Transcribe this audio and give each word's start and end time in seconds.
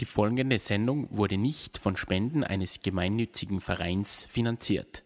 Die 0.00 0.04
folgende 0.04 0.58
Sendung 0.58 1.08
wurde 1.10 1.38
nicht 1.38 1.78
von 1.78 1.96
Spenden 1.96 2.44
eines 2.44 2.82
gemeinnützigen 2.82 3.62
Vereins 3.62 4.26
finanziert. 4.26 5.04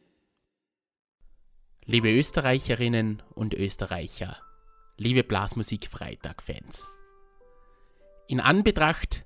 Liebe 1.85 2.11
Österreicherinnen 2.13 3.23
und 3.35 3.55
Österreicher, 3.55 4.37
liebe 4.97 5.23
Blasmusik 5.23 5.87
Freitag-Fans. 5.87 6.91
In 8.27 8.41
Anbetracht 8.41 9.25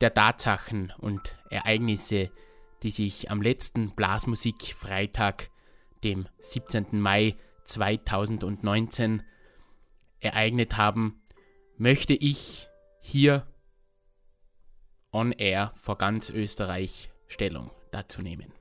der 0.00 0.12
Tatsachen 0.12 0.92
und 0.98 1.36
Ereignisse, 1.50 2.32
die 2.82 2.90
sich 2.90 3.30
am 3.30 3.40
letzten 3.40 3.94
Blasmusik 3.94 4.74
Freitag, 4.74 5.50
dem 6.02 6.26
17. 6.40 7.00
Mai 7.00 7.36
2019, 7.64 9.22
ereignet 10.18 10.76
haben, 10.76 11.22
möchte 11.76 12.14
ich 12.14 12.68
hier 13.00 13.46
on 15.16 15.32
air 15.32 15.72
vor 15.76 15.96
ganz 15.96 16.28
Österreich 16.28 17.10
Stellung 17.26 17.70
dazu 17.90 18.20
nehmen. 18.20 18.52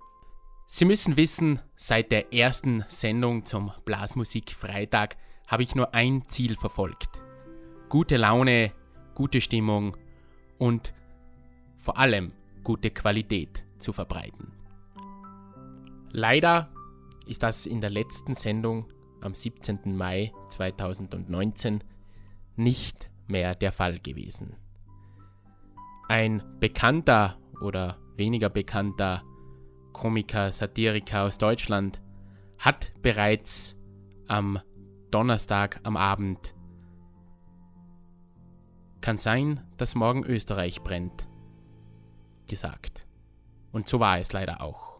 Sie 0.67 0.85
müssen 0.85 1.17
wissen, 1.17 1.59
seit 1.75 2.11
der 2.11 2.33
ersten 2.33 2.85
Sendung 2.87 3.45
zum 3.45 3.71
Blasmusik 3.83 4.51
Freitag 4.51 5.17
habe 5.47 5.63
ich 5.63 5.75
nur 5.75 5.93
ein 5.93 6.23
Ziel 6.29 6.55
verfolgt. 6.55 7.19
Gute 7.89 8.17
Laune, 8.17 8.71
gute 9.13 9.41
Stimmung 9.41 9.95
und 10.57 10.93
vor 11.77 11.97
allem 11.97 12.31
gute 12.63 12.89
Qualität 12.89 13.63
zu 13.77 13.93
verbreiten. 13.93 14.53
Leider 16.11 16.73
ist 17.27 17.43
das 17.43 17.65
in 17.65 17.81
der 17.81 17.89
letzten 17.89 18.33
Sendung 18.33 18.87
am 19.21 19.33
17. 19.33 19.95
Mai 19.95 20.31
2019 20.49 21.83
nicht 22.55 23.09
mehr 23.27 23.53
der 23.53 23.71
Fall 23.71 23.99
gewesen. 23.99 24.55
Ein 26.07 26.43
bekannter 26.59 27.37
oder 27.61 27.97
weniger 28.15 28.49
bekannter 28.49 29.23
Komiker, 29.93 30.51
Satiriker 30.51 31.23
aus 31.23 31.37
Deutschland 31.37 32.01
hat 32.57 32.91
bereits 33.01 33.75
am 34.27 34.59
Donnerstag 35.11 35.79
am 35.83 35.97
Abend 35.97 36.55
kann 39.05 39.17
sein, 39.19 39.61
dass 39.77 39.93
morgen 39.93 40.23
Österreich 40.25 40.81
brennt, 40.81 41.27
gesagt. 42.47 43.05
Und 43.71 43.87
so 43.87 43.99
war 43.99 44.17
es 44.17 44.33
leider 44.33 44.61
auch. 44.61 44.99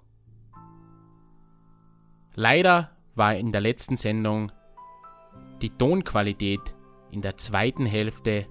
Leider 2.35 2.91
war 3.15 3.33
in 3.33 3.51
der 3.51 3.61
letzten 3.61 3.97
Sendung 3.97 4.51
die 5.63 5.71
Tonqualität 5.71 6.61
in 7.09 7.23
der 7.23 7.37
zweiten 7.37 7.87
Hälfte 7.87 8.45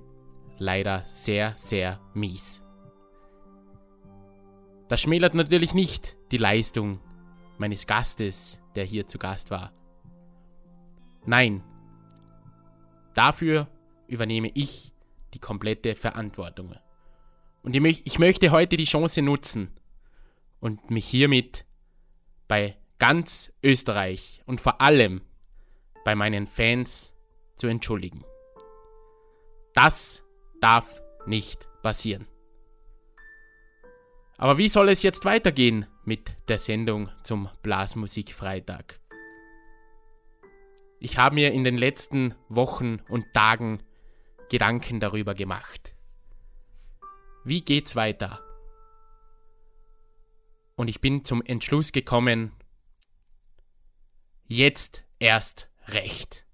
leider 0.58 1.04
sehr, 1.08 1.54
sehr 1.56 2.00
mies. 2.14 2.62
Das 4.88 5.00
schmälert 5.00 5.34
natürlich 5.34 5.74
nicht 5.74 6.16
die 6.30 6.36
Leistung 6.36 7.00
meines 7.58 7.86
Gastes, 7.86 8.60
der 8.74 8.84
hier 8.84 9.06
zu 9.06 9.18
Gast 9.18 9.50
war. 9.50 9.72
Nein, 11.24 11.62
dafür 13.14 13.68
übernehme 14.06 14.50
ich 14.54 14.92
die 15.32 15.38
komplette 15.38 15.94
Verantwortung. 15.96 16.74
Und 17.62 17.74
ich 17.74 18.18
möchte 18.18 18.50
heute 18.50 18.76
die 18.76 18.84
Chance 18.84 19.22
nutzen 19.22 19.70
und 20.60 20.90
mich 20.90 21.06
hiermit 21.06 21.64
bei 22.46 22.76
ganz 22.98 23.52
Österreich 23.62 24.42
und 24.46 24.60
vor 24.60 24.80
allem 24.80 25.22
bei 26.04 26.14
meinen 26.14 26.46
Fans 26.46 27.14
zu 27.56 27.66
entschuldigen. 27.66 28.24
Das 29.72 30.23
darf 30.60 31.02
nicht 31.26 31.68
passieren. 31.82 32.26
Aber 34.36 34.58
wie 34.58 34.68
soll 34.68 34.88
es 34.88 35.02
jetzt 35.02 35.24
weitergehen 35.24 35.86
mit 36.04 36.36
der 36.48 36.58
Sendung 36.58 37.10
zum 37.22 37.48
Blasmusikfreitag? 37.62 38.98
Ich 40.98 41.18
habe 41.18 41.34
mir 41.34 41.52
in 41.52 41.64
den 41.64 41.78
letzten 41.78 42.34
Wochen 42.48 43.00
und 43.08 43.32
Tagen 43.32 43.82
Gedanken 44.48 45.00
darüber 45.00 45.34
gemacht. 45.34 45.94
Wie 47.44 47.60
geht's 47.60 47.94
weiter? 47.94 48.40
Und 50.76 50.88
ich 50.88 51.00
bin 51.00 51.24
zum 51.24 51.42
Entschluss 51.42 51.92
gekommen, 51.92 52.52
jetzt 54.46 55.04
erst 55.18 55.68
recht. 55.88 56.44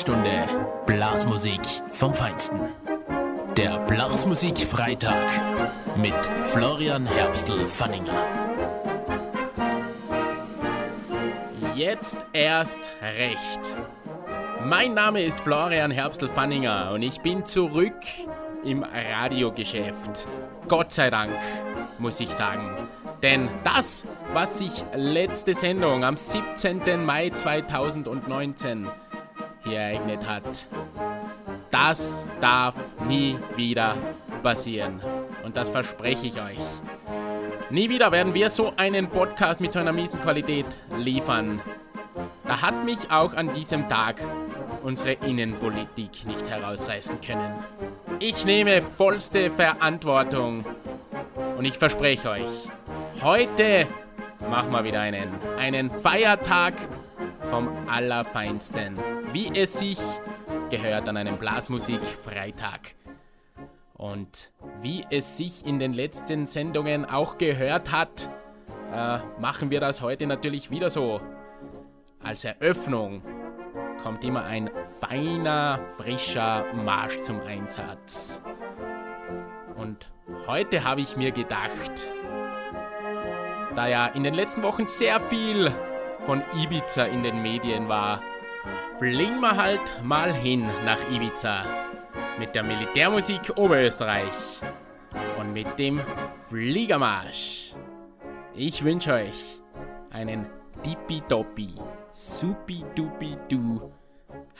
Stunde 0.00 0.48
Blasmusik 0.86 1.60
vom 1.92 2.14
Feinsten. 2.14 2.58
Der 3.54 3.78
Blasmusik 3.80 4.56
Freitag 4.56 5.28
mit 5.94 6.14
Florian 6.46 7.04
Herbstl-Fanninger. 7.04 8.24
Jetzt 11.74 12.16
erst 12.32 12.92
recht. 13.02 13.60
Mein 14.64 14.94
Name 14.94 15.22
ist 15.22 15.38
Florian 15.40 15.90
Herbstl-Fanninger 15.90 16.92
und 16.94 17.02
ich 17.02 17.20
bin 17.20 17.44
zurück 17.44 18.00
im 18.64 18.82
Radiogeschäft. 18.82 20.26
Gott 20.66 20.92
sei 20.92 21.10
Dank, 21.10 21.36
muss 21.98 22.20
ich 22.20 22.30
sagen. 22.30 22.74
Denn 23.22 23.50
das, 23.64 24.06
was 24.32 24.60
sich 24.60 24.82
letzte 24.94 25.52
Sendung 25.52 26.04
am 26.04 26.16
17. 26.16 27.04
Mai 27.04 27.28
2019 27.28 28.86
hier 28.86 29.09
ereignet 29.64 30.26
hat. 30.28 30.66
Das 31.70 32.26
darf 32.40 32.74
nie 33.06 33.36
wieder 33.56 33.96
passieren. 34.42 35.00
Und 35.44 35.56
das 35.56 35.68
verspreche 35.68 36.26
ich 36.26 36.34
euch. 36.34 36.58
Nie 37.70 37.88
wieder 37.88 38.10
werden 38.10 38.34
wir 38.34 38.50
so 38.50 38.72
einen 38.76 39.08
Podcast 39.08 39.60
mit 39.60 39.72
so 39.72 39.78
einer 39.78 39.92
miesen 39.92 40.20
Qualität 40.20 40.66
liefern. 40.98 41.60
Da 42.44 42.62
hat 42.62 42.84
mich 42.84 42.98
auch 43.10 43.34
an 43.34 43.54
diesem 43.54 43.88
Tag 43.88 44.20
unsere 44.82 45.12
Innenpolitik 45.12 46.26
nicht 46.26 46.48
herausreißen 46.48 47.20
können. 47.20 47.54
Ich 48.18 48.44
nehme 48.44 48.82
vollste 48.82 49.50
Verantwortung 49.50 50.64
und 51.56 51.64
ich 51.64 51.78
verspreche 51.78 52.30
euch, 52.30 52.50
heute 53.22 53.86
machen 54.50 54.72
wir 54.72 54.84
wieder 54.84 55.00
einen, 55.00 55.28
einen 55.58 55.90
Feiertag 55.90 56.74
vom 57.50 57.68
Allerfeinsten 57.88 58.96
wie 59.32 59.50
es 59.54 59.78
sich 59.78 59.98
gehört 60.70 61.08
an 61.08 61.16
einem 61.16 61.36
Blasmusik-Freitag. 61.36 62.94
Und 63.94 64.50
wie 64.80 65.04
es 65.10 65.36
sich 65.36 65.66
in 65.66 65.78
den 65.78 65.92
letzten 65.92 66.46
Sendungen 66.46 67.04
auch 67.04 67.38
gehört 67.38 67.92
hat, 67.92 68.28
äh, 68.92 69.18
machen 69.40 69.70
wir 69.70 69.80
das 69.80 70.00
heute 70.00 70.26
natürlich 70.26 70.70
wieder 70.70 70.90
so. 70.90 71.20
Als 72.22 72.44
Eröffnung 72.44 73.22
kommt 74.02 74.24
immer 74.24 74.44
ein 74.44 74.70
feiner, 75.00 75.80
frischer 75.96 76.64
Marsch 76.72 77.20
zum 77.20 77.40
Einsatz. 77.40 78.42
Und 79.76 80.10
heute 80.46 80.84
habe 80.84 81.02
ich 81.02 81.16
mir 81.16 81.30
gedacht, 81.30 82.12
da 83.74 83.86
ja 83.86 84.06
in 84.06 84.24
den 84.24 84.34
letzten 84.34 84.62
Wochen 84.62 84.86
sehr 84.86 85.20
viel 85.20 85.72
von 86.30 86.44
Ibiza 86.54 87.06
in 87.06 87.24
den 87.24 87.42
Medien 87.42 87.88
war, 87.88 88.22
fliegen 89.00 89.40
wir 89.40 89.56
halt 89.56 90.00
mal 90.04 90.32
hin 90.32 90.64
nach 90.84 91.00
Ibiza 91.10 91.64
mit 92.38 92.54
der 92.54 92.62
Militärmusik 92.62 93.50
Oberösterreich 93.56 94.32
und 95.40 95.52
mit 95.52 95.76
dem 95.76 96.00
Fliegermarsch. 96.48 97.74
Ich 98.54 98.84
wünsche 98.84 99.14
euch 99.14 99.60
einen 100.12 100.46
tippitoppi, 100.84 101.74
supi-dupi-du, 102.12 103.90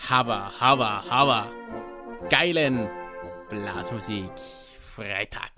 hava, 0.09 0.51
hava, 0.59 1.05
hava, 1.09 1.53
geilen 2.29 2.91
Blasmusik 3.49 4.33
Freitag. 4.97 5.53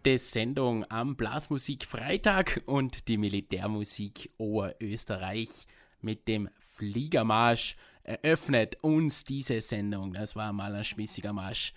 Siebte 0.00 0.18
Sendung 0.18 0.90
am 0.90 1.14
Blasmusik 1.14 1.84
Freitag 1.84 2.62
und 2.64 3.06
die 3.06 3.18
Militärmusik 3.18 4.30
Oberösterreich 4.38 5.50
mit 6.00 6.26
dem 6.26 6.48
Fliegermarsch 6.58 7.76
eröffnet 8.02 8.82
uns 8.82 9.24
diese 9.24 9.60
Sendung. 9.60 10.14
Das 10.14 10.36
war 10.36 10.54
mal 10.54 10.74
ein 10.74 10.84
schmissiger 10.84 11.34
Marsch. 11.34 11.74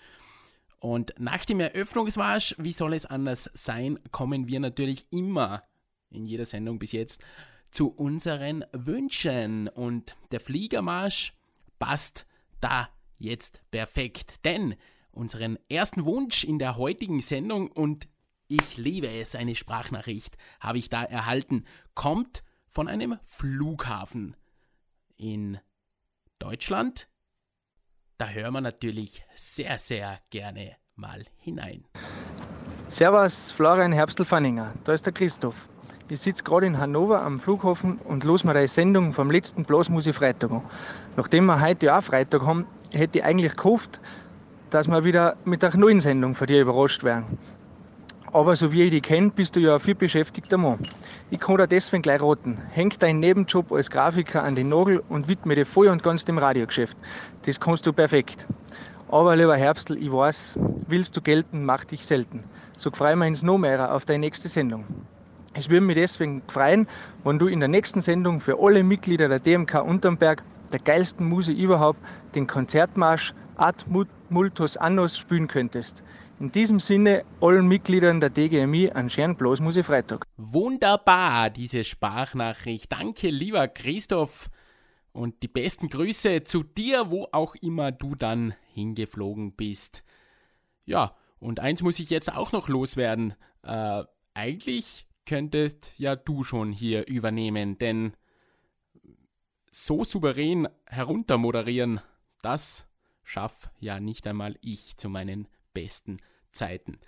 Und 0.79 1.13
nach 1.19 1.43
dem 1.43 1.59
Eröffnungsmarsch, 1.59 2.55
wie 2.59 2.71
soll 2.71 2.93
es 2.93 3.05
anders 3.05 3.49
sein, 3.55 3.99
kommen 4.11 4.47
wir 4.47 4.61
natürlich 4.61 5.05
immer 5.11 5.61
in 6.09 6.25
jeder 6.25 6.45
Sendung 6.45 6.79
bis 6.79 6.93
jetzt 6.93 7.21
zu 7.71 7.89
unseren 7.89 8.63
Wünschen. 8.71 9.67
Und 9.67 10.15
der 10.31 10.39
Fliegermarsch 10.39 11.33
passt 11.77 12.25
da 12.61 12.87
jetzt 13.17 13.61
perfekt. 13.69 14.45
Denn 14.45 14.75
unseren 15.13 15.59
ersten 15.69 16.05
Wunsch 16.05 16.45
in 16.45 16.57
der 16.57 16.77
heutigen 16.77 17.19
Sendung 17.19 17.69
und 17.69 18.07
ich 18.53 18.77
liebe 18.77 19.09
es, 19.09 19.33
eine 19.33 19.55
Sprachnachricht 19.55 20.37
habe 20.59 20.77
ich 20.77 20.87
da 20.87 21.03
erhalten, 21.03 21.65
kommt 21.95 22.43
von 22.69 22.87
einem 22.87 23.17
Flughafen 23.25 24.35
in 25.17 25.57
Deutschland. 26.37 27.07
Da 28.19 28.29
hören 28.29 28.53
wir 28.53 28.61
natürlich 28.61 29.23
sehr, 29.33 29.79
sehr 29.79 30.19
gerne 30.29 30.75
mal 30.95 31.25
hinein. 31.37 31.83
Servus, 32.87 33.51
Florian 33.51 33.91
Herbstl-Fanninger, 33.91 34.75
da 34.83 34.93
ist 34.93 35.07
der 35.07 35.13
Christoph. 35.13 35.67
Ich 36.09 36.19
sitze 36.19 36.43
gerade 36.43 36.67
in 36.67 36.77
Hannover 36.77 37.23
am 37.23 37.39
Flughafen 37.39 37.97
und 37.97 38.23
los 38.23 38.43
mir 38.43 38.51
eine 38.51 38.67
Sendung 38.67 39.13
vom 39.13 39.31
letzten 39.31 39.63
Blasmusik 39.63 40.13
Freitag 40.13 40.51
an. 40.51 40.61
Nachdem 41.15 41.45
wir 41.45 41.59
heute 41.59 41.87
ja 41.87 41.97
auch 41.97 42.03
Freitag 42.03 42.45
haben, 42.45 42.67
hätte 42.91 43.17
ich 43.17 43.25
eigentlich 43.25 43.55
gehofft, 43.55 43.99
dass 44.69 44.87
wir 44.87 45.03
wieder 45.05 45.37
mit 45.45 45.63
einer 45.63 45.75
neuen 45.75 45.99
Sendung 45.99 46.35
von 46.35 46.45
dir 46.45 46.61
überrascht 46.61 47.03
werden. 47.03 47.39
Aber 48.33 48.55
so 48.55 48.71
wie 48.71 48.81
ich 48.81 48.89
dich 48.89 49.03
kenne, 49.03 49.29
bist 49.29 49.55
du 49.55 49.59
ja 49.59 49.75
ein 49.75 49.79
viel 49.79 49.93
beschäftigter 49.93 50.57
Mann. 50.57 50.79
Ich 51.29 51.39
kann 51.39 51.57
dir 51.57 51.67
deswegen 51.67 52.01
gleich 52.01 52.19
raten. 52.19 52.57
Häng 52.71 52.91
deinen 52.97 53.19
Nebenjob 53.19 53.71
als 53.71 53.91
Grafiker 53.91 54.43
an 54.43 54.55
den 54.55 54.69
Nagel 54.69 55.03
und 55.07 55.27
widme 55.27 55.53
dich 55.53 55.67
voll 55.67 55.87
und 55.87 56.01
ganz 56.01 56.25
dem 56.25 56.39
Radiogeschäft. 56.39 56.97
Das 57.43 57.59
kannst 57.59 57.85
du 57.85 57.93
perfekt. 57.93 58.47
Aber 59.11 59.35
lieber 59.35 59.55
Herbstl, 59.55 59.97
ich 59.97 60.11
weiß, 60.11 60.57
willst 60.87 61.15
du 61.15 61.21
gelten, 61.21 61.63
mach 61.63 61.83
dich 61.83 62.07
selten. 62.07 62.43
So 62.75 62.89
freuen 62.89 63.19
wir 63.19 63.27
uns 63.27 63.43
noch 63.43 63.59
mehr 63.59 63.93
auf 63.93 64.05
deine 64.05 64.21
nächste 64.21 64.49
Sendung. 64.49 64.83
Es 65.53 65.69
würde 65.69 65.85
mich 65.85 65.95
deswegen 65.95 66.41
freuen, 66.47 66.87
wenn 67.23 67.37
du 67.37 67.45
in 67.45 67.59
der 67.59 67.69
nächsten 67.69 68.01
Sendung 68.01 68.39
für 68.39 68.57
alle 68.59 68.81
Mitglieder 68.81 69.29
der 69.29 69.41
DMK 69.41 69.83
Unternberg, 69.83 70.41
der 70.71 70.79
geilsten 70.79 71.29
Muse 71.29 71.51
überhaupt, 71.51 71.99
den 72.33 72.47
Konzertmarsch 72.47 73.35
Ad 73.57 73.85
Multos 74.29 74.75
Annos 74.77 75.19
spielen 75.19 75.47
könntest. 75.47 76.03
In 76.39 76.51
diesem 76.51 76.79
Sinne 76.79 77.23
allen 77.41 77.67
Mitgliedern 77.67 78.19
der 78.19 78.29
DGMI 78.29 78.91
an 78.91 79.09
schönen 79.09 79.37
Blasmusik 79.37 79.85
Freitag. 79.85 80.25
Wunderbar, 80.35 81.49
diese 81.49 81.83
Sprachnachricht. 81.83 82.91
Danke, 82.91 83.29
lieber 83.29 83.67
Christoph. 83.67 84.49
Und 85.11 85.43
die 85.43 85.47
besten 85.47 85.89
Grüße 85.89 86.43
zu 86.43 86.63
dir, 86.63 87.11
wo 87.11 87.27
auch 87.31 87.55
immer 87.55 87.91
du 87.91 88.15
dann 88.15 88.55
hingeflogen 88.73 89.55
bist. 89.55 90.03
Ja, 90.85 91.15
und 91.39 91.59
eins 91.59 91.83
muss 91.83 91.99
ich 91.99 92.09
jetzt 92.09 92.33
auch 92.33 92.51
noch 92.51 92.67
loswerden. 92.67 93.35
Äh, 93.61 94.03
eigentlich 94.33 95.05
könntest 95.25 95.93
ja 95.97 96.15
du 96.15 96.43
schon 96.43 96.73
hier 96.73 97.07
übernehmen, 97.07 97.77
denn 97.77 98.13
so 99.71 100.03
souverän 100.03 100.67
heruntermoderieren, 100.87 102.01
das 102.41 102.87
schaff 103.23 103.69
ja 103.79 103.99
nicht 103.99 104.27
einmal 104.27 104.57
ich 104.61 104.97
zu 104.97 105.09
meinen 105.09 105.47
besten 105.73 106.17
Zeiten. 106.53 106.99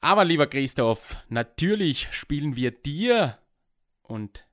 Aber 0.00 0.24
lieber 0.24 0.46
Christoph, 0.46 1.16
natürlich 1.28 2.08
spielen 2.12 2.56
wir 2.56 2.70
dir 2.70 3.38
und 4.02 4.46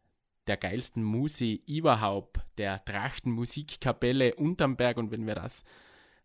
der 0.47 0.57
geilsten 0.57 1.03
Musi 1.03 1.61
überhaupt, 1.67 2.39
der 2.57 2.83
Trachtenmusikkapelle 2.83 4.35
Untermberg 4.35 4.97
und 4.97 5.11
wenn 5.11 5.27
wir 5.27 5.35
das, 5.35 5.63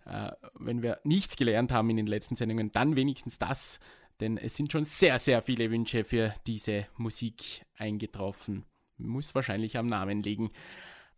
äh, 0.05 0.31
wenn 0.55 0.83
wir 0.83 1.01
nichts 1.05 1.37
gelernt 1.37 1.73
haben 1.73 1.91
in 1.91 1.97
den 1.97 2.07
letzten 2.07 2.37
Sendungen, 2.37 2.73
dann 2.73 2.97
wenigstens 2.97 3.39
das, 3.39 3.81
denn 4.21 4.39
es 4.39 4.57
sind 4.57 4.73
schon 4.73 4.85
sehr, 4.85 5.19
sehr 5.19 5.43
viele 5.43 5.71
Wünsche 5.71 6.05
für 6.05 6.35
diese 6.47 6.87
Musik 6.97 7.67
eingetroffen. 7.77 8.65
Muss 8.97 9.35
wahrscheinlich 9.35 9.77
am 9.77 9.89
Namen 9.89 10.23
liegen. 10.23 10.51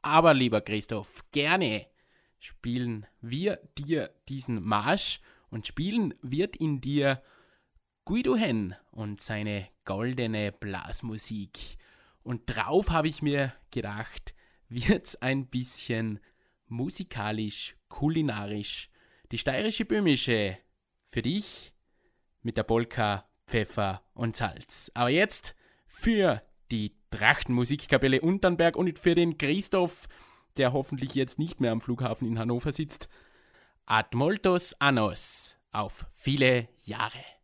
Aber 0.02 0.34
lieber 0.34 0.60
Christoph, 0.60 1.24
gerne 1.30 1.86
spielen 2.40 3.06
wir 3.20 3.60
dir 3.76 4.10
diesen 4.28 4.62
Marsch 4.62 5.20
und 5.50 5.66
spielen 5.66 6.14
wird 6.22 6.56
in 6.56 6.80
dir 6.80 7.22
Guido 8.04 8.36
Hen 8.36 8.74
und 8.90 9.20
seine 9.20 9.68
goldene 9.84 10.52
Blasmusik. 10.52 11.58
Und 12.22 12.42
drauf 12.46 12.90
habe 12.90 13.08
ich 13.08 13.22
mir 13.22 13.52
gedacht, 13.70 14.34
wird's 14.68 15.16
ein 15.16 15.46
bisschen 15.46 16.20
musikalisch, 16.66 17.76
kulinarisch. 17.88 18.90
Die 19.32 19.38
steirische 19.38 19.84
Böhmische 19.84 20.58
für 21.04 21.22
dich 21.22 21.72
mit 22.42 22.56
der 22.56 22.62
Polka, 22.62 23.28
Pfeffer 23.46 24.02
und 24.14 24.36
Salz. 24.36 24.90
Aber 24.94 25.10
jetzt 25.10 25.54
für 25.86 26.42
die 26.70 26.94
Trachtenmusikkapelle 27.10 28.20
Unternberg 28.20 28.76
und 28.76 28.98
für 28.98 29.14
den 29.14 29.38
Christoph 29.38 30.08
der 30.58 30.72
hoffentlich 30.72 31.14
jetzt 31.14 31.38
nicht 31.38 31.60
mehr 31.60 31.72
am 31.72 31.80
Flughafen 31.80 32.26
in 32.26 32.38
Hannover 32.38 32.72
sitzt. 32.72 33.08
Ad 33.90 34.12
moltos 34.12 34.74
annos 34.80 35.56
auf 35.72 36.04
viele 36.12 36.68
Jahre. 36.84 37.37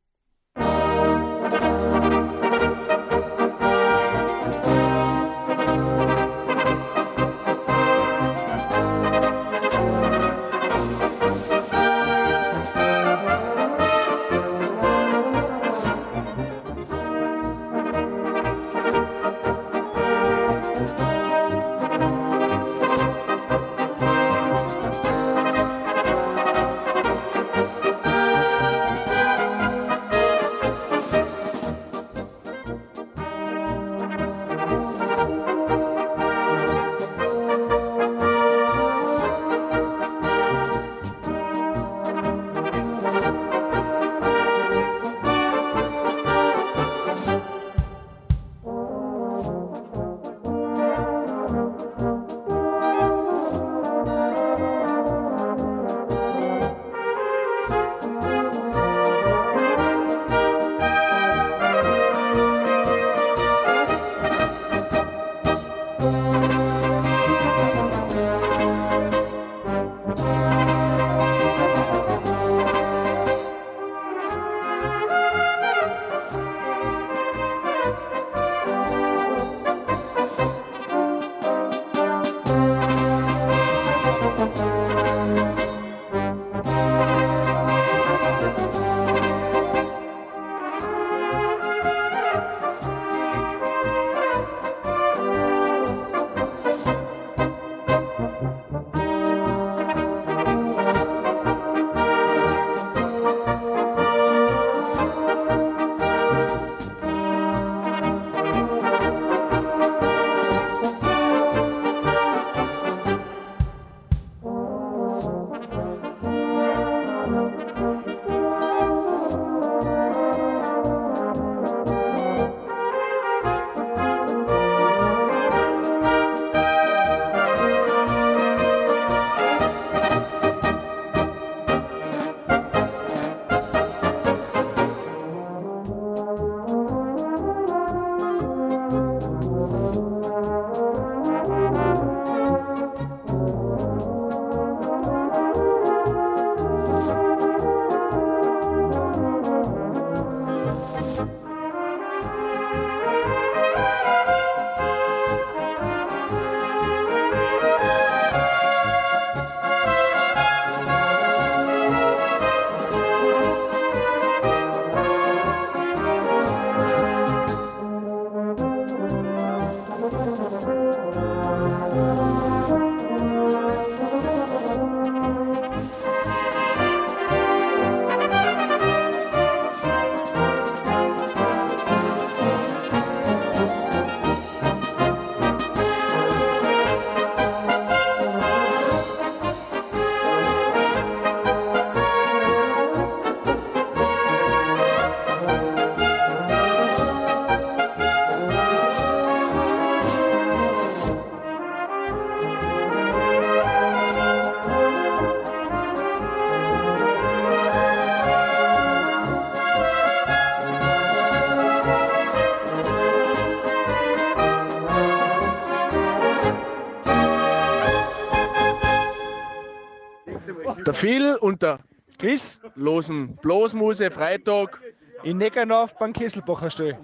Phil 220.94 221.36
und 221.36 221.62
der 221.62 221.80
Chris 222.18 222.60
losen 222.76 223.36
Blasmuse 223.36 224.10
Freitag 224.10 224.80
in 225.22 225.38
Neckernorf 225.38 225.94
beim 225.98 226.12
Kesselbacher 226.12 226.70
Stall. 226.70 226.98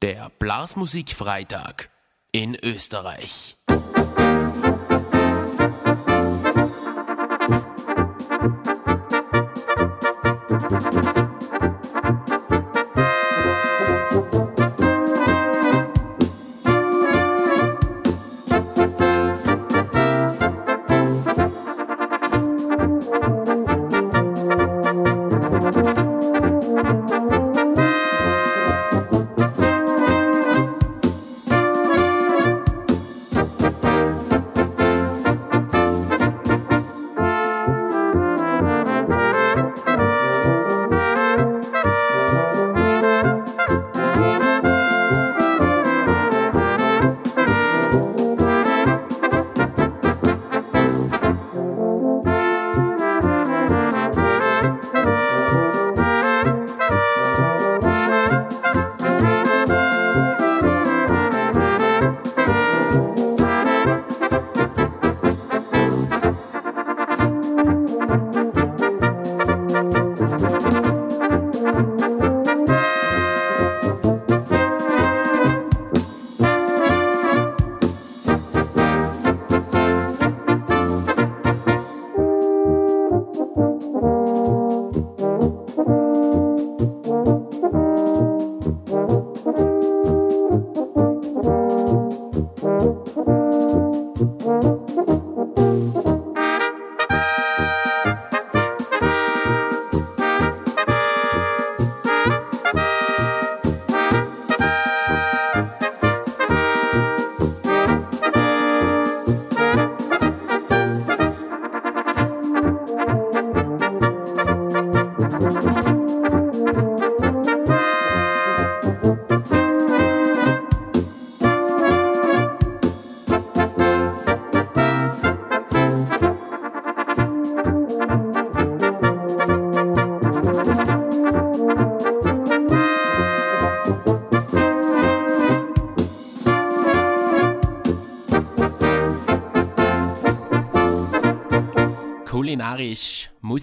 Der 0.00 0.30
Blasmusikfreitag 0.38 1.90
in 2.32 2.56
Österreich. 2.62 3.56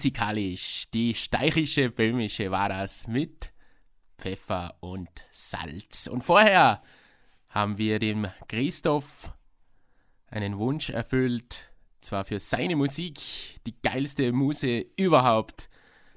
Musikalisch, 0.00 0.88
die 0.94 1.12
steirische 1.12 1.90
Böhmische 1.90 2.50
war 2.50 2.70
das 2.70 3.06
mit 3.06 3.52
Pfeffer 4.16 4.74
und 4.80 5.10
Salz. 5.30 6.06
Und 6.06 6.24
vorher 6.24 6.82
haben 7.50 7.76
wir 7.76 7.98
dem 7.98 8.26
Christoph 8.48 9.30
einen 10.28 10.56
Wunsch 10.56 10.88
erfüllt, 10.88 11.70
zwar 12.00 12.24
für 12.24 12.40
seine 12.40 12.76
Musik, 12.76 13.20
die 13.66 13.74
geilste 13.82 14.32
Muse 14.32 14.86
überhaupt, 14.96 15.68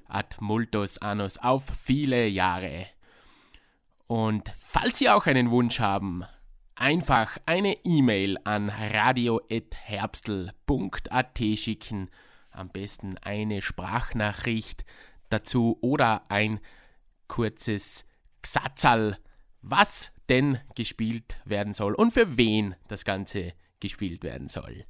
ad 0.08 0.36
multos 0.40 0.96
annos 0.96 1.36
auf 1.36 1.66
viele 1.66 2.26
Jahre. 2.26 2.86
Und 4.06 4.50
falls 4.60 4.96
Sie 4.96 5.10
auch 5.10 5.26
einen 5.26 5.50
Wunsch 5.50 5.78
haben, 5.78 6.24
einfach 6.74 7.36
eine 7.44 7.84
E-Mail 7.84 8.38
an 8.44 8.70
radio.herbstl.at 8.70 11.38
schicken 11.38 12.08
am 12.54 12.70
besten 12.70 13.18
eine 13.18 13.62
Sprachnachricht 13.62 14.84
dazu 15.28 15.78
oder 15.80 16.30
ein 16.30 16.60
kurzes 17.28 18.04
Gsatzal, 18.42 19.18
was 19.62 20.12
denn 20.28 20.58
gespielt 20.74 21.40
werden 21.44 21.74
soll 21.74 21.94
und 21.94 22.12
für 22.12 22.36
wen 22.36 22.76
das 22.88 23.04
Ganze 23.04 23.52
gespielt 23.80 24.22
werden 24.22 24.48
soll. 24.48 24.84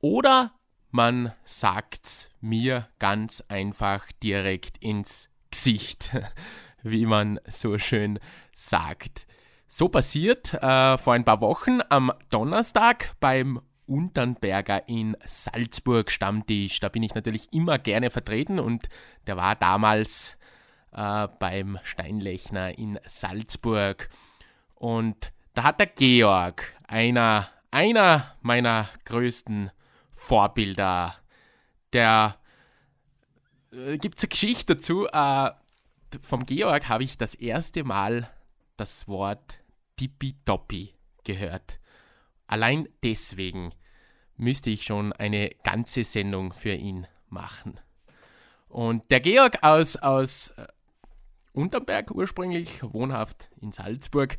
Oder 0.00 0.54
man 0.90 1.32
sagt's 1.44 2.30
mir 2.40 2.88
ganz 2.98 3.42
einfach 3.48 4.10
direkt 4.22 4.78
ins 4.78 5.30
Gesicht, 5.50 6.16
wie 6.82 7.06
man 7.06 7.38
so 7.46 7.78
schön 7.78 8.18
sagt. 8.54 9.26
So 9.68 9.88
passiert 9.88 10.54
äh, 10.54 10.98
vor 10.98 11.12
ein 11.12 11.24
paar 11.24 11.40
Wochen 11.40 11.80
am 11.90 12.12
Donnerstag 12.30 13.14
beim 13.20 13.60
Unternberger 13.90 14.88
in 14.88 15.16
Salzburg 15.26 16.10
Stammtisch. 16.10 16.78
Da 16.78 16.88
bin 16.88 17.02
ich 17.02 17.14
natürlich 17.14 17.52
immer 17.52 17.78
gerne 17.78 18.10
vertreten 18.10 18.60
und 18.60 18.88
der 19.26 19.36
war 19.36 19.56
damals 19.56 20.36
äh, 20.92 21.26
beim 21.38 21.78
Steinlechner 21.82 22.78
in 22.78 23.00
Salzburg. 23.04 24.08
Und 24.76 25.32
da 25.54 25.64
hat 25.64 25.80
der 25.80 25.88
Georg, 25.88 26.72
einer, 26.86 27.48
einer 27.70 28.36
meiner 28.40 28.88
größten 29.04 29.70
Vorbilder, 30.12 31.16
der 31.92 32.36
äh, 33.72 33.98
gibt 33.98 34.18
es 34.18 34.24
eine 34.24 34.28
Geschichte 34.28 34.76
dazu. 34.76 35.06
Äh, 35.08 35.50
vom 36.22 36.46
Georg 36.46 36.88
habe 36.88 37.04
ich 37.04 37.18
das 37.18 37.34
erste 37.34 37.84
Mal 37.84 38.30
das 38.76 39.08
Wort 39.08 39.58
Tippitoppi 39.96 40.94
gehört. 41.24 41.78
Allein 42.46 42.88
deswegen 43.02 43.72
müsste 44.40 44.70
ich 44.70 44.84
schon 44.84 45.12
eine 45.12 45.50
ganze 45.62 46.02
Sendung 46.02 46.52
für 46.52 46.74
ihn 46.74 47.06
machen. 47.28 47.78
Und 48.68 49.10
der 49.10 49.20
Georg 49.20 49.58
aus, 49.62 49.96
aus 49.96 50.48
äh, 50.50 50.66
Unterberg, 51.52 52.10
ursprünglich 52.10 52.82
wohnhaft 52.82 53.50
in 53.60 53.72
Salzburg, 53.72 54.36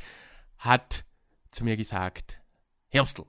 hat 0.58 1.06
zu 1.52 1.64
mir 1.64 1.78
gesagt: 1.78 2.40
Herbstl, 2.90 3.26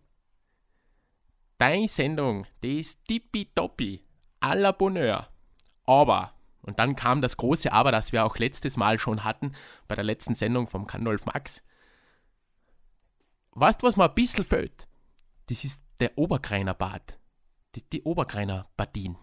deine 1.58 1.88
Sendung, 1.88 2.46
die 2.62 2.80
ist 2.80 3.04
tippitoppi, 3.06 4.04
à 4.40 4.54
la 4.54 4.72
Bonheur. 4.72 5.28
Aber, 5.84 6.32
und 6.62 6.78
dann 6.78 6.96
kam 6.96 7.20
das 7.20 7.36
große 7.36 7.72
Aber, 7.72 7.92
das 7.92 8.12
wir 8.12 8.24
auch 8.24 8.38
letztes 8.38 8.76
Mal 8.76 8.98
schon 8.98 9.24
hatten, 9.24 9.52
bei 9.88 9.94
der 9.94 10.04
letzten 10.04 10.34
Sendung 10.34 10.68
vom 10.68 10.86
Kandolf 10.86 11.26
Max. 11.26 11.62
Weißt 13.50 13.82
du, 13.82 13.86
was 13.86 13.96
mir 13.96 14.08
ein 14.08 14.14
bisschen 14.14 14.44
fehlt? 14.44 14.86
Das 15.48 15.64
ist 15.64 15.82
der 16.02 16.18
Oberkreiner 16.18 16.74
Bad. 16.74 17.16
Die, 17.76 17.88
die 17.88 18.02
Oberkreiner 18.02 18.66
Badin. 18.76 19.16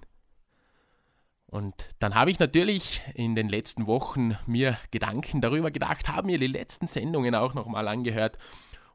Und 1.45 1.89
dann 1.99 2.15
habe 2.15 2.31
ich 2.31 2.39
natürlich 2.39 3.01
in 3.15 3.35
den 3.35 3.49
letzten 3.49 3.85
Wochen 3.85 4.37
mir 4.45 4.77
Gedanken 4.91 5.41
darüber 5.41 5.71
gedacht, 5.71 6.07
habe 6.07 6.27
mir 6.27 6.39
die 6.39 6.47
letzten 6.47 6.87
Sendungen 6.87 7.35
auch 7.35 7.53
nochmal 7.53 7.89
angehört 7.89 8.37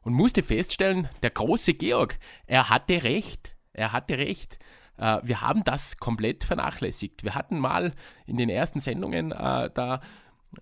und 0.01 0.13
musste 0.13 0.41
feststellen, 0.41 1.09
der 1.21 1.29
große 1.29 1.75
Georg, 1.75 2.17
er 2.47 2.69
hatte 2.69 3.03
recht. 3.03 3.55
Er 3.71 3.91
hatte 3.91 4.17
recht. 4.17 4.57
Äh, 4.97 5.19
wir 5.21 5.41
haben 5.41 5.63
das 5.63 5.97
komplett 5.97 6.43
vernachlässigt. 6.43 7.23
Wir 7.23 7.35
hatten 7.35 7.59
mal 7.59 7.93
in 8.25 8.37
den 8.37 8.49
ersten 8.49 8.79
Sendungen 8.79 9.31
äh, 9.31 9.69
da 9.71 9.99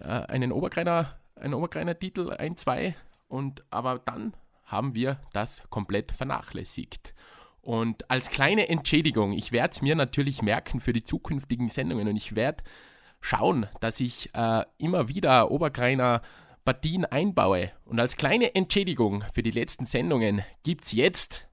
äh, 0.01 0.03
einen 0.03 0.51
Oberkreiner, 0.51 1.17
einen 1.37 1.53
Oberkreiner 1.53 1.97
Titel, 1.97 2.33
ein, 2.33 2.57
zwei, 2.57 2.97
und 3.29 3.63
aber 3.69 3.99
dann 3.99 4.33
haben 4.73 4.95
wir 4.95 5.19
das 5.31 5.63
komplett 5.69 6.11
vernachlässigt. 6.11 7.13
Und 7.61 8.09
als 8.11 8.29
kleine 8.29 8.67
Entschädigung, 8.67 9.31
ich 9.31 9.53
werde 9.53 9.71
es 9.71 9.81
mir 9.81 9.95
natürlich 9.95 10.41
merken 10.41 10.81
für 10.81 10.91
die 10.91 11.03
zukünftigen 11.03 11.69
Sendungen 11.69 12.09
und 12.09 12.17
ich 12.17 12.35
werde 12.35 12.63
schauen, 13.21 13.67
dass 13.79 14.01
ich 14.01 14.29
äh, 14.35 14.65
immer 14.77 15.07
wieder 15.07 15.49
Obergreiner 15.49 16.21
Partien 16.65 17.05
einbaue. 17.05 17.71
Und 17.85 17.99
als 17.99 18.17
kleine 18.17 18.53
Entschädigung 18.55 19.23
für 19.31 19.43
die 19.43 19.51
letzten 19.51 19.85
Sendungen 19.85 20.43
gibt 20.63 20.85
es 20.85 20.91
jetzt 20.91 21.47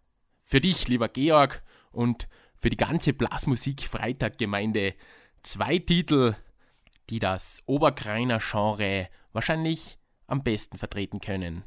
für 0.45 0.61
dich, 0.61 0.89
lieber 0.89 1.09
Georg, 1.09 1.63
und 1.93 2.29
für 2.57 2.71
die 2.71 2.77
ganze 2.77 3.13
Blasmusik 3.13 3.83
Freitag 3.83 4.39
Gemeinde 4.39 4.95
zwei 5.43 5.79
Titel, 5.79 6.35
die 7.09 7.19
das 7.19 7.63
Obergreiner 7.67 8.39
Genre 8.39 9.09
wahrscheinlich 9.33 9.99
am 10.27 10.43
besten 10.43 10.79
vertreten 10.79 11.21
können. 11.21 11.65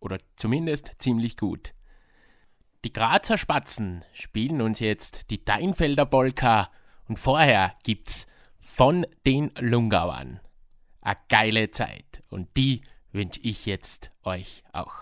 Oder 0.00 0.18
zumindest 0.36 0.92
ziemlich 0.98 1.36
gut. 1.36 1.74
Die 2.84 2.92
Grazer 2.92 3.36
Spatzen 3.36 4.04
spielen 4.14 4.62
uns 4.62 4.80
jetzt 4.80 5.30
die 5.30 5.44
Deinfelder 5.44 6.06
Polka 6.06 6.70
und 7.06 7.18
vorher 7.18 7.74
gibt's 7.84 8.26
von 8.58 9.06
den 9.26 9.52
Lungauern. 9.58 10.40
A 11.02 11.14
geile 11.28 11.70
Zeit 11.70 12.22
und 12.30 12.56
die 12.56 12.82
wünsche 13.12 13.40
ich 13.42 13.66
jetzt 13.66 14.10
euch 14.22 14.62
auch. 14.72 14.94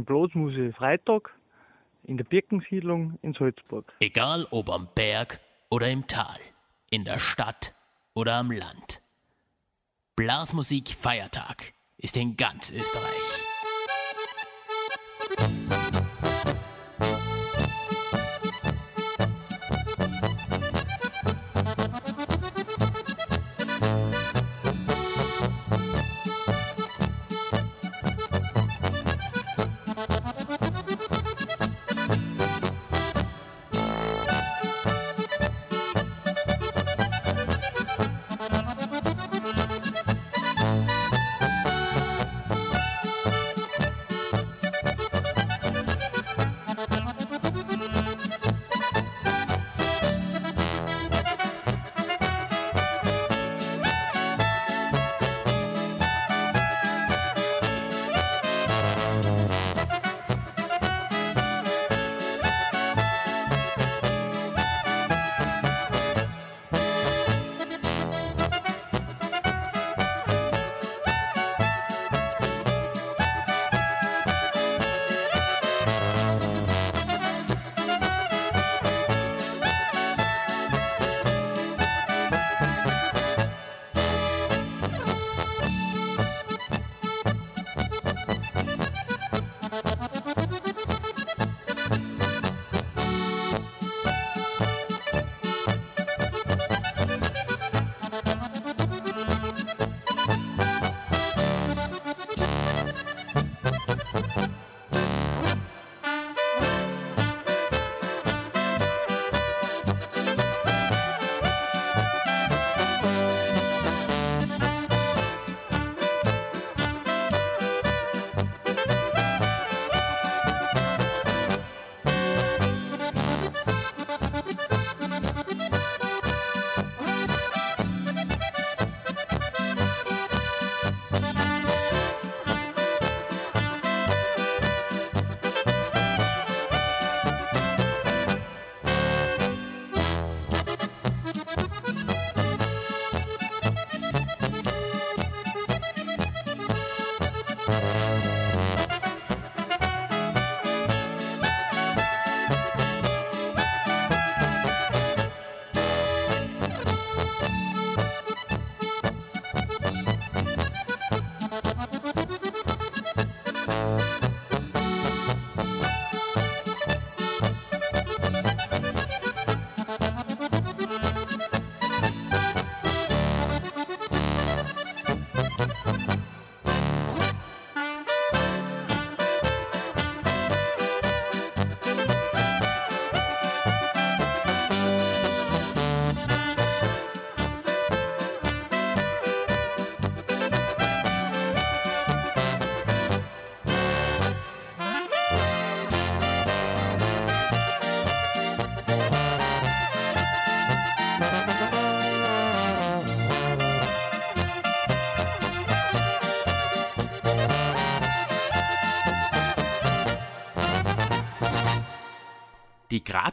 Bach 0.00 0.04
im 0.04 0.04
Bloßmuse 0.04 0.72
Freitag 0.72 1.30
in 2.04 2.16
der 2.16 2.24
Birkensiedlung 2.24 3.18
in 3.22 3.34
Salzburg. 3.34 3.92
Egal 4.00 4.46
ob 4.50 4.70
am 4.70 4.88
Berg 4.94 5.40
oder 5.70 5.88
im 5.88 6.06
Tal, 6.06 6.38
in 6.90 7.04
der 7.04 7.18
Stadt 7.18 7.74
oder 8.14 8.36
am 8.36 8.50
Land. 8.50 9.02
Blasmusik 10.16 10.88
Feiertag 10.88 11.74
ist 11.98 12.16
in 12.16 12.36
ganz 12.36 12.70
Österreich. 12.70 13.40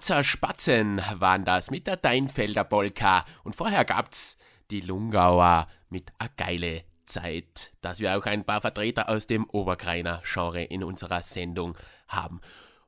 Grazer 0.08 0.24
Spatzen 0.24 1.02
waren 1.15 1.43
das 1.43 1.70
mit 1.70 1.86
der 1.86 1.98
Deinfelder 1.98 2.63
Polka 2.63 3.26
und 3.43 3.58
vorher 3.58 3.84
gab's 3.84 4.38
die 4.72 4.80
Lungauer 4.80 5.67
mit 5.89 6.13
a 6.17 6.28
geile 6.38 6.86
Zeit, 7.06 7.74
dass 7.82 8.00
wir 8.00 8.17
auch 8.17 8.26
ein 8.26 8.46
paar 8.46 8.62
Vertreter 8.62 9.10
aus 9.10 9.28
dem 9.28 9.43
Oberkreiner 9.50 10.22
Genre 10.24 10.63
in 10.63 10.86
unserer 10.86 11.24
Sendung 11.24 11.78
haben. 12.08 12.39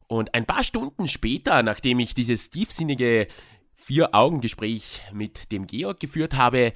Und 0.07 0.33
ein 0.33 0.45
paar 0.45 0.63
Stunden 0.63 1.09
später, 1.09 1.61
nachdem 1.61 1.99
ich 1.99 2.13
dieses 2.13 2.51
tiefsinnige 2.51 3.27
Vier-Augen-Gespräch 3.75 5.01
mit 5.11 5.51
dem 5.51 5.67
Georg 5.67 5.99
geführt 5.99 6.37
habe, 6.37 6.71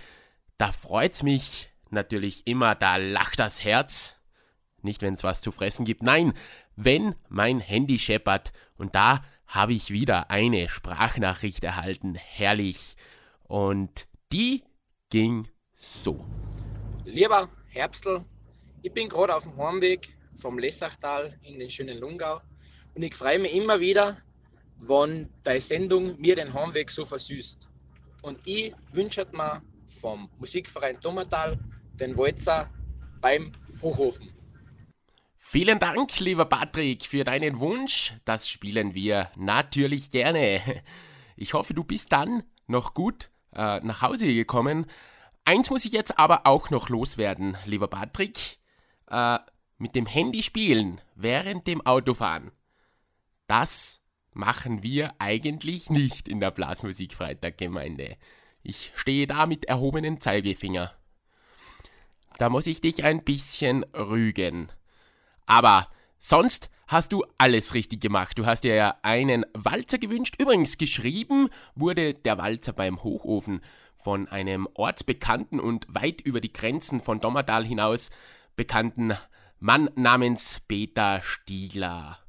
da 0.58 0.74
freut's 0.74 1.24
mich 1.24 1.70
natürlich 1.90 2.46
immer, 2.46 2.76
da 2.76 2.98
lacht 2.98 3.40
das 3.40 3.64
Herz. 3.64 4.18
Nicht, 4.82 5.04
wenn 5.04 5.14
es 5.14 5.24
was 5.24 5.40
zu 5.40 5.54
fressen 5.54 5.86
gibt, 5.86 6.04
nein, 6.04 6.34
wenn 6.76 7.16
mein 7.30 7.62
Handy 7.62 7.98
scheppert. 7.98 8.52
Und 8.76 8.94
da 8.94 9.24
habe 9.54 9.74
ich 9.74 9.92
wieder 9.92 10.32
eine 10.32 10.68
Sprachnachricht 10.68 11.64
erhalten. 11.64 12.16
Herrlich. 12.16 12.96
Und 13.44 14.08
die 14.32 14.64
ging 15.10 15.48
so. 15.76 16.26
Lieber 17.06 17.50
Herbstl, 17.70 18.26
ich 18.82 18.92
bin 18.92 19.08
gerade 19.08 19.36
auf 19.36 19.44
dem 19.44 19.56
Heimweg 19.56 20.18
vom 20.34 20.58
Lessachtal 20.58 21.38
in 21.44 21.60
den 21.60 21.70
schönen 21.70 22.00
Lungau 22.00 22.42
und 22.96 23.04
ich 23.04 23.14
freue 23.14 23.38
mich 23.38 23.54
immer 23.54 23.80
wieder, 23.80 24.18
wenn 24.80 25.30
deine 25.44 25.62
Sendung 25.62 26.20
mir 26.20 26.36
den 26.36 26.52
Heimweg 26.52 26.90
so 26.90 27.06
versüßt. 27.06 27.70
Und 28.24 28.40
ich 28.46 28.74
wünsche 28.92 29.28
mir 29.34 29.62
vom 29.86 30.32
Musikverein 30.40 31.00
Dommertal 31.00 31.60
den 31.94 32.18
Walzer 32.18 32.72
beim 33.22 33.52
Hochhofen. 33.84 34.33
Vielen 35.54 35.78
Dank, 35.78 36.20
lieber 36.20 36.46
Patrick, 36.46 37.06
für 37.06 37.24
deinen 37.24 37.60
Wunsch. 37.60 38.16
Das 38.26 38.50
spielen 38.50 38.96
wir 38.96 39.30
natürlich 39.36 40.10
gerne. 40.10 40.62
Ich 41.36 41.54
hoffe, 41.54 41.76
du 41.76 41.84
bist 41.84 42.12
dann 42.12 42.42
noch 42.66 42.96
gut 42.96 43.30
äh, 43.54 43.80
nach 43.82 44.02
Hause 44.02 44.26
gekommen. 44.34 44.88
Eins 45.46 45.70
muss 45.70 45.86
ich 45.86 45.92
jetzt 45.92 46.18
aber 46.18 46.48
auch 46.48 46.72
noch 46.72 46.90
loswerden, 46.90 47.56
lieber 47.66 47.88
Patrick. 47.88 48.58
Äh, 49.12 49.38
mit 49.78 49.96
dem 49.96 50.08
Handy 50.08 50.42
spielen 50.42 51.02
während 51.14 51.68
dem 51.68 51.86
Autofahren. 51.86 52.52
Das 53.46 54.02
machen 54.32 54.82
wir 54.82 55.14
eigentlich 55.20 55.92
nicht 55.92 56.28
in 56.28 56.40
der 56.40 56.50
Blasmusikfreitag-Gemeinde. 56.50 58.18
Ich 58.64 58.92
stehe 58.96 59.28
da 59.28 59.46
mit 59.46 59.66
erhobenen 59.66 60.20
Zeigefinger. 60.20 60.94
Da 62.40 62.50
muss 62.50 62.66
ich 62.66 62.82
dich 62.82 63.04
ein 63.04 63.24
bisschen 63.24 63.84
rügen. 63.94 64.72
Aber 65.46 65.88
sonst 66.20 66.70
hast 66.88 67.12
du 67.12 67.24
alles 67.38 67.74
richtig 67.74 68.02
gemacht. 68.02 68.38
Du 68.38 68.46
hast 68.46 68.64
dir 68.64 68.76
ja 68.76 68.96
einen 69.02 69.46
Walzer 69.54 69.98
gewünscht. 69.98 70.36
Übrigens 70.40 70.78
geschrieben 70.78 71.50
wurde 71.76 72.14
der 72.14 72.38
Walzer 72.38 72.74
beim 72.74 73.04
Hochofen 73.04 73.62
von 73.98 74.28
einem 74.28 74.68
ortsbekannten 74.74 75.60
und 75.60 75.88
weit 75.90 76.22
über 76.22 76.42
die 76.42 76.54
Grenzen 76.54 77.02
von 77.02 77.20
Dommertal 77.20 77.66
hinaus 77.66 78.10
bekannten 78.56 79.14
Mann 79.60 79.90
namens 79.96 80.62
Peter 80.68 81.22
Stiegler. 81.22 82.20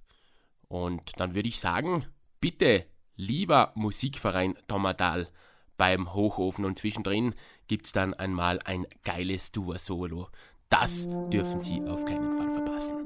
Und 0.69 1.03
dann 1.19 1.35
würde 1.35 1.49
ich 1.49 1.59
sagen, 1.59 2.07
bitte, 2.41 2.87
lieber 3.17 3.73
Musikverein 3.75 4.57
Dommertal 4.67 5.29
beim 5.77 6.15
Hochofen 6.15 6.65
und 6.65 6.79
zwischendrin 6.79 7.35
gibt's 7.67 7.93
dann 7.93 8.15
einmal 8.15 8.61
ein 8.65 8.87
geiles 9.03 9.51
Duo-Solo. 9.51 10.29
Das 10.69 11.09
dürfen 11.33 11.61
Sie 11.61 11.83
auf 11.83 12.05
keinen 12.05 12.33
Fall 12.37 12.51
verpassen. 12.53 12.97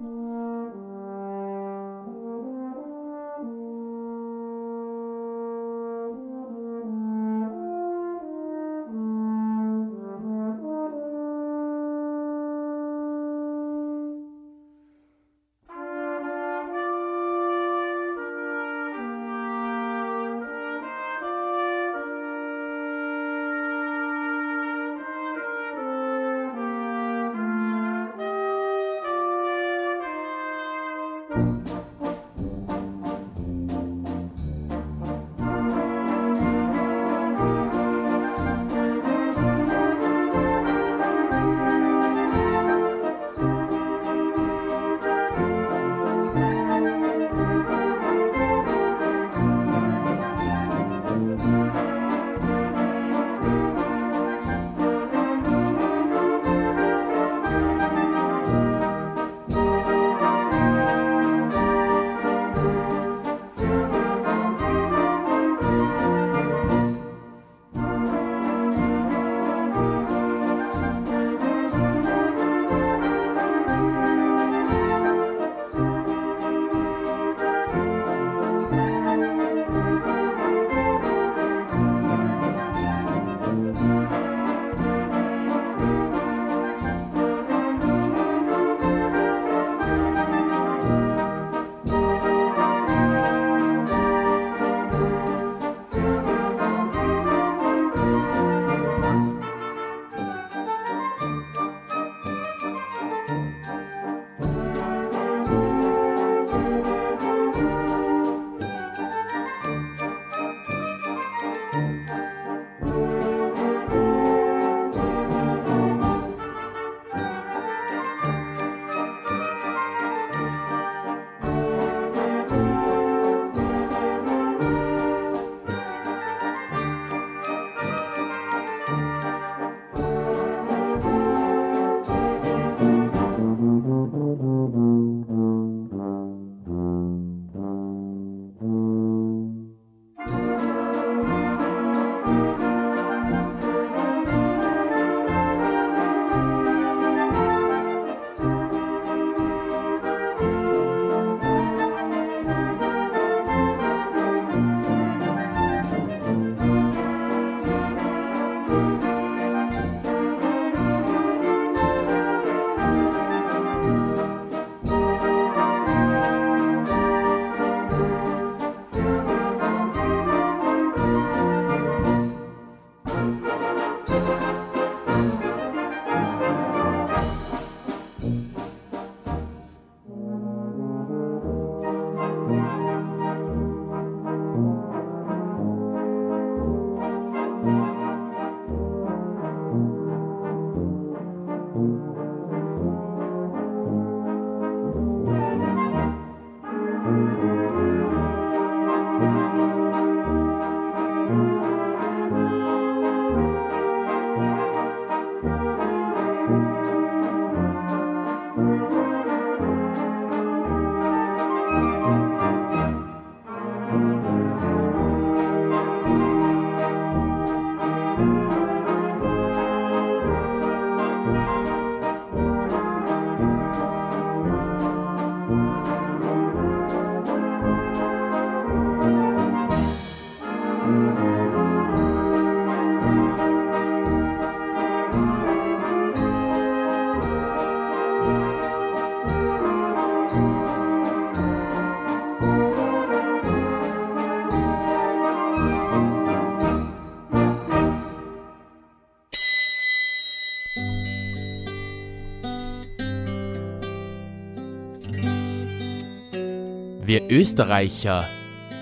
Österreicher 257.30 258.26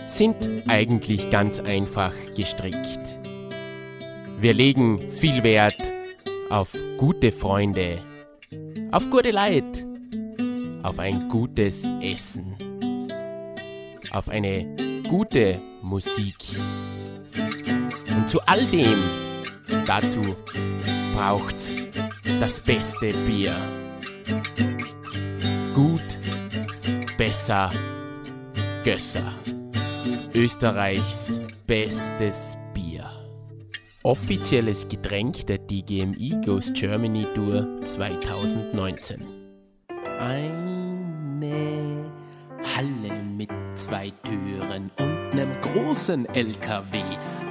sind 0.07 0.49
eigentlich 0.69 1.31
ganz 1.31 1.59
einfach 1.59 2.13
gestrickt. 2.37 3.19
Wir 4.39 4.55
legen 4.55 5.11
viel 5.11 5.43
Wert 5.43 5.83
auf 6.49 6.73
gute 6.97 7.33
Freunde, 7.33 7.99
auf 8.93 9.11
gute 9.11 9.33
Leid, 9.33 9.85
auf 10.85 11.01
ein 11.01 11.29
gutes 11.29 11.91
Essen, 12.01 12.55
auf 14.13 14.29
eine 14.29 15.03
gute 15.09 15.61
Musik. 15.83 16.37
Und 18.09 18.31
zu 18.31 18.41
all 18.43 18.65
dem, 18.67 19.03
dazu 19.89 20.37
braucht's 21.15 21.79
das 22.39 22.61
beste 22.61 23.13
Bier. 23.25 23.57
Gut, 25.75 26.21
besser, 27.19 27.73
Gösser. 28.87 29.35
Österreichs 30.33 31.40
bestes 31.66 32.57
Bier. 32.72 33.11
Offizielles 34.05 34.87
Getränk 34.87 35.44
der 35.49 35.59
DGMI 35.59 36.37
Goes 36.46 36.72
Germany 36.72 37.27
Tour 37.35 37.66
2019. 37.83 39.27
Eine 40.20 42.12
Halle 42.77 43.22
mit 43.25 43.51
zwei 43.75 44.12
Türen 44.22 44.92
und 45.01 45.33
einem 45.33 45.61
großen 45.62 46.25
LKW 46.27 47.03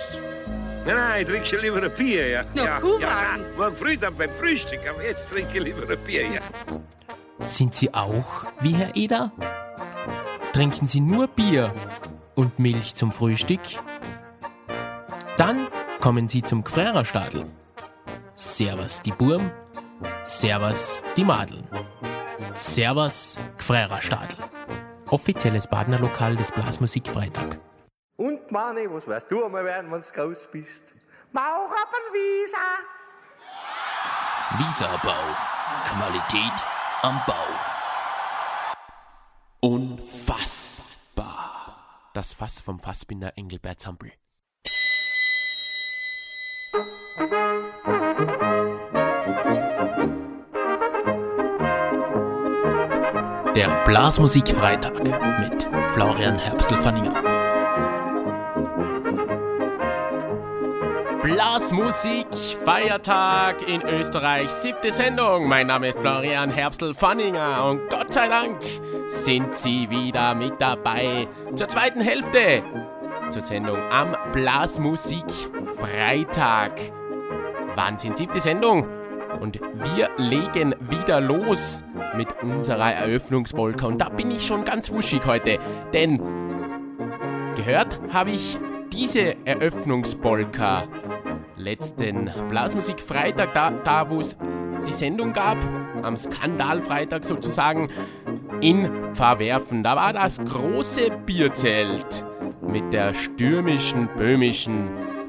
Nein, 0.84 0.94
nein, 0.94 1.22
ich 1.22 1.28
trinke 1.28 1.46
schon 1.46 1.60
lieber 1.60 1.82
ein 1.82 1.94
Bier, 1.94 2.28
ja. 2.28 2.44
Na, 2.54 2.64
ja, 2.64 2.80
Kuhwagen. 2.80 3.00
ja, 3.00 3.38
nein, 3.38 3.46
morgen 3.56 3.76
früh 3.76 3.96
dann 3.96 4.14
beim 4.14 4.30
Frühstück, 4.32 4.80
aber 4.86 5.02
jetzt 5.02 5.30
trinke 5.30 5.56
ich 5.56 5.64
lieber 5.64 5.90
ein 5.90 6.04
Bier, 6.04 6.24
ja. 6.24 6.42
Sind 7.46 7.74
Sie 7.74 7.94
auch 7.94 8.44
wie 8.60 8.72
Herr 8.72 8.94
Eder? 8.94 9.32
Trinken 10.58 10.88
Sie 10.88 10.98
nur 10.98 11.28
Bier 11.28 11.72
und 12.34 12.58
Milch 12.58 12.96
zum 12.96 13.12
Frühstück? 13.12 13.60
Dann 15.36 15.68
kommen 16.00 16.28
Sie 16.28 16.42
zum 16.42 16.64
Gfrererstadel. 16.64 17.46
Servus 18.34 19.00
die 19.02 19.12
Burm, 19.12 19.52
Servus 20.24 21.04
die 21.16 21.24
Madeln. 21.24 21.64
Servus 22.56 23.38
Gfrererstadel. 23.56 24.36
Offizielles 25.08 25.68
Badnerlokal 25.68 26.34
des 26.34 26.50
Blasmusikfreitag. 26.50 27.60
Und 28.16 28.50
Mani, 28.50 28.90
was 28.90 29.06
weißt 29.06 29.30
du 29.30 29.44
einmal 29.44 29.64
werden, 29.64 29.92
wenn 29.92 30.00
du 30.00 30.08
groß 30.12 30.48
bist? 30.50 30.92
Mauerappenwieser! 31.30 32.58
Wieserbau. 34.58 35.22
Qualität 35.84 36.66
am 37.02 37.22
Bau. 37.28 37.77
Das 42.18 42.32
Fass 42.32 42.60
vom 42.60 42.80
Fassbinder 42.80 43.34
Engelbert 43.36 43.78
Zampel. 43.78 44.10
Der 53.54 53.84
Blasmusikfreitag 53.84 54.94
mit 54.98 55.68
Florian 55.94 56.40
Herbstl-Fanninger. 56.40 57.37
Blasmusik, 61.28 62.26
Feiertag 62.64 63.68
in 63.68 63.82
Österreich, 63.82 64.48
siebte 64.48 64.90
Sendung. 64.90 65.46
Mein 65.46 65.66
Name 65.66 65.88
ist 65.88 65.98
Florian 65.98 66.50
Herbstl-Fanninger 66.50 67.66
und 67.66 67.90
Gott 67.90 68.14
sei 68.14 68.28
Dank 68.28 68.56
sind 69.08 69.54
Sie 69.54 69.90
wieder 69.90 70.34
mit 70.34 70.58
dabei 70.58 71.28
zur 71.54 71.68
zweiten 71.68 72.00
Hälfte 72.00 72.62
zur 73.28 73.42
Sendung 73.42 73.76
am 73.90 74.16
Blasmusik 74.32 75.26
Freitag. 75.76 76.72
Wahnsinn, 77.74 78.16
siebte 78.16 78.40
Sendung. 78.40 78.88
Und 79.38 79.60
wir 79.94 80.08
legen 80.16 80.74
wieder 80.80 81.20
los 81.20 81.84
mit 82.16 82.42
unserer 82.42 82.94
Eröffnungspolka. 82.94 83.86
Und 83.86 84.00
da 84.00 84.08
bin 84.08 84.30
ich 84.30 84.46
schon 84.46 84.64
ganz 84.64 84.90
wuschig 84.90 85.20
heute. 85.26 85.58
Denn 85.92 86.22
gehört 87.54 88.00
habe 88.14 88.30
ich 88.30 88.58
diese 88.92 89.36
Eröffnungspolka 89.46 90.84
letzten 91.56 92.30
Blasmusik 92.48 93.00
Freitag, 93.00 93.52
da, 93.54 93.70
da 93.70 94.08
wo 94.10 94.20
es 94.20 94.36
die 94.86 94.92
Sendung 94.92 95.32
gab, 95.32 95.58
am 96.02 96.16
Skandalfreitag 96.16 97.24
sozusagen, 97.24 97.88
in 98.60 99.14
Verwerfen. 99.14 99.82
Da 99.82 99.96
war 99.96 100.12
das 100.12 100.38
große 100.38 101.10
Bierzelt 101.26 102.24
mit 102.62 102.92
der 102.92 103.14
stürmischen, 103.14 104.08
böhmischen 104.16 104.88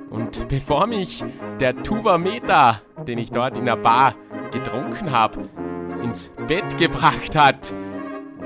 und 0.10 0.48
bevor 0.50 0.88
mich 0.88 1.24
der 1.60 1.76
Tuvameter, 1.84 2.82
den 3.08 3.18
ich 3.18 3.32
dort 3.32 3.58
in 3.58 3.66
der 3.66 3.78
Bar 3.78 4.16
getrunken 4.52 5.12
habe, 5.12 5.50
ins 6.04 6.32
Bett 6.48 6.78
gebracht 6.78 7.36
hat, 7.36 7.74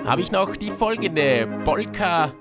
habe 0.05 0.21
ich 0.21 0.31
noch 0.31 0.55
die 0.55 0.71
folgende 0.71 1.47
Polka 1.63 2.33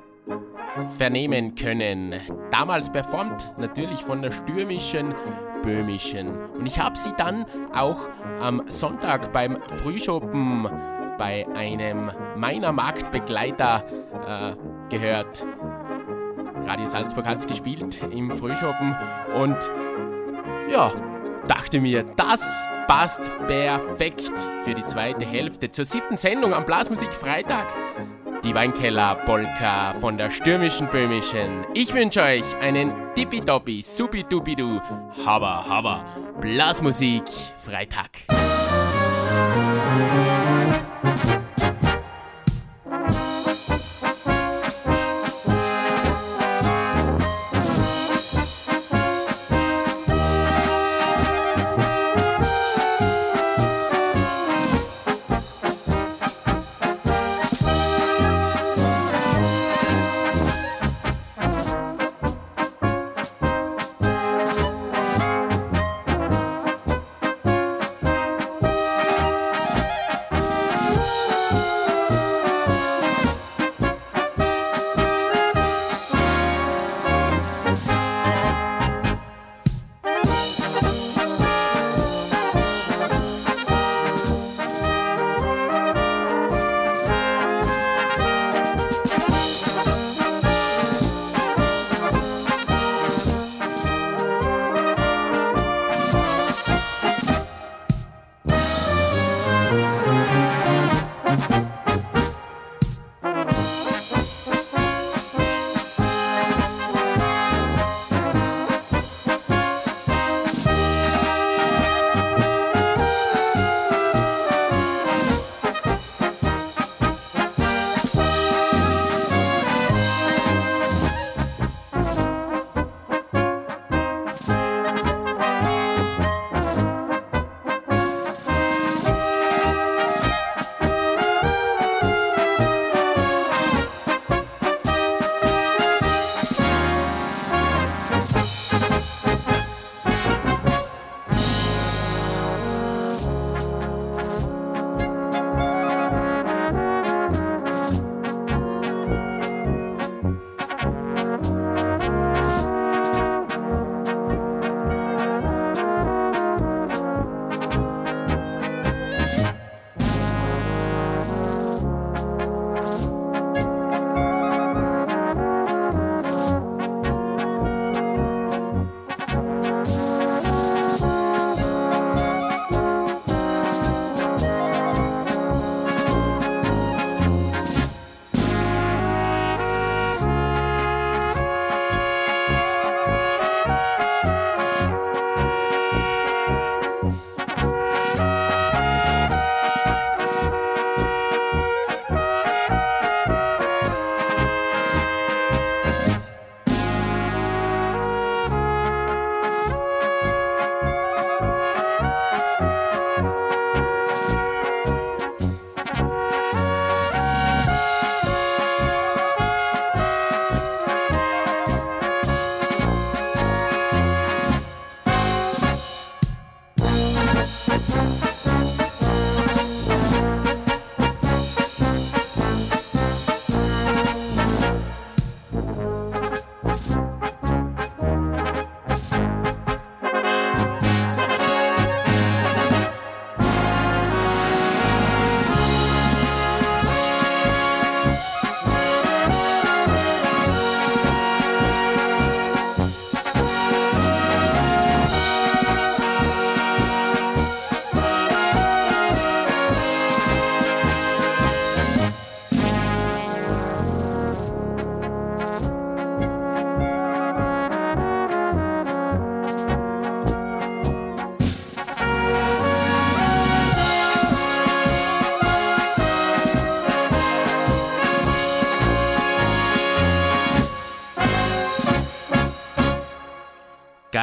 vernehmen 0.97 1.55
können. 1.55 2.14
Damals 2.51 2.91
performt 2.91 3.53
natürlich 3.59 4.01
von 4.01 4.23
der 4.23 4.31
stürmischen, 4.31 5.14
böhmischen. 5.62 6.29
Und 6.55 6.66
ich 6.66 6.79
habe 6.79 6.97
sie 6.97 7.12
dann 7.16 7.45
auch 7.75 7.99
am 8.41 8.62
Sonntag 8.68 9.33
beim 9.33 9.59
Frühschoppen 9.83 10.68
bei 11.18 11.47
einem 11.55 12.11
meiner 12.37 12.73
Marktbegleiter 12.73 13.85
äh, 14.27 14.55
gehört. 14.89 15.47
Radio 16.66 16.87
Salzburg 16.87 17.27
hat 17.27 17.39
es 17.39 17.47
gespielt 17.47 18.03
im 18.11 18.31
Frühschoppen 18.31 18.97
und 19.41 19.59
ja, 20.70 20.93
dachte 21.47 21.81
mir, 21.81 22.05
das 22.16 22.66
passt 22.87 23.23
perfekt 23.47 24.33
für 24.64 24.75
die 24.75 24.85
zweite 24.87 25.25
Hälfte 25.25 25.70
zur 25.70 25.85
siebten 25.85 26.16
Sendung 26.16 26.55
am 26.55 26.64
Blasmusik 26.64 27.12
Freitag. 27.12 27.66
Die 28.45 28.55
Weinkeller 28.57 29.14
Polka 29.24 29.95
von 30.01 30.18
der 30.18 30.28
stürmischen 30.30 30.88
Böhmischen. 30.88 31.64
Ich 31.74 31.95
wünsche 31.95 32.22
euch 32.22 32.57
einen 32.61 32.93
tippitoppi, 33.14 33.82
supidupidu, 33.82 34.80
haba 35.24 35.64
haba 35.68 36.05
Blasmusik 36.40 37.22
Freitag. 37.59 38.11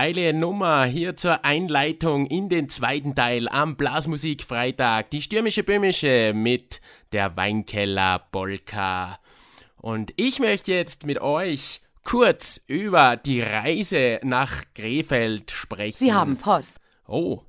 Geile 0.09 0.33
Nummer 0.33 0.85
hier 0.85 1.15
zur 1.15 1.45
Einleitung 1.45 2.25
in 2.25 2.49
den 2.49 2.67
zweiten 2.67 3.13
Teil 3.13 3.47
am 3.47 3.75
Blasmusikfreitag. 3.75 5.11
Die 5.11 5.21
stürmische 5.21 5.61
Böhmische 5.61 6.33
mit 6.33 6.81
der 7.11 7.37
Weinkeller 7.37 8.17
Polka. 8.31 9.19
Und 9.77 10.11
ich 10.15 10.39
möchte 10.39 10.71
jetzt 10.71 11.05
mit 11.05 11.21
euch 11.21 11.81
kurz 12.03 12.59
über 12.65 13.17
die 13.17 13.43
Reise 13.43 14.19
nach 14.23 14.63
Krefeld 14.73 15.51
sprechen. 15.51 15.99
Sie 15.99 16.11
haben 16.11 16.37
Post. 16.37 16.79
Oh, 17.07 17.43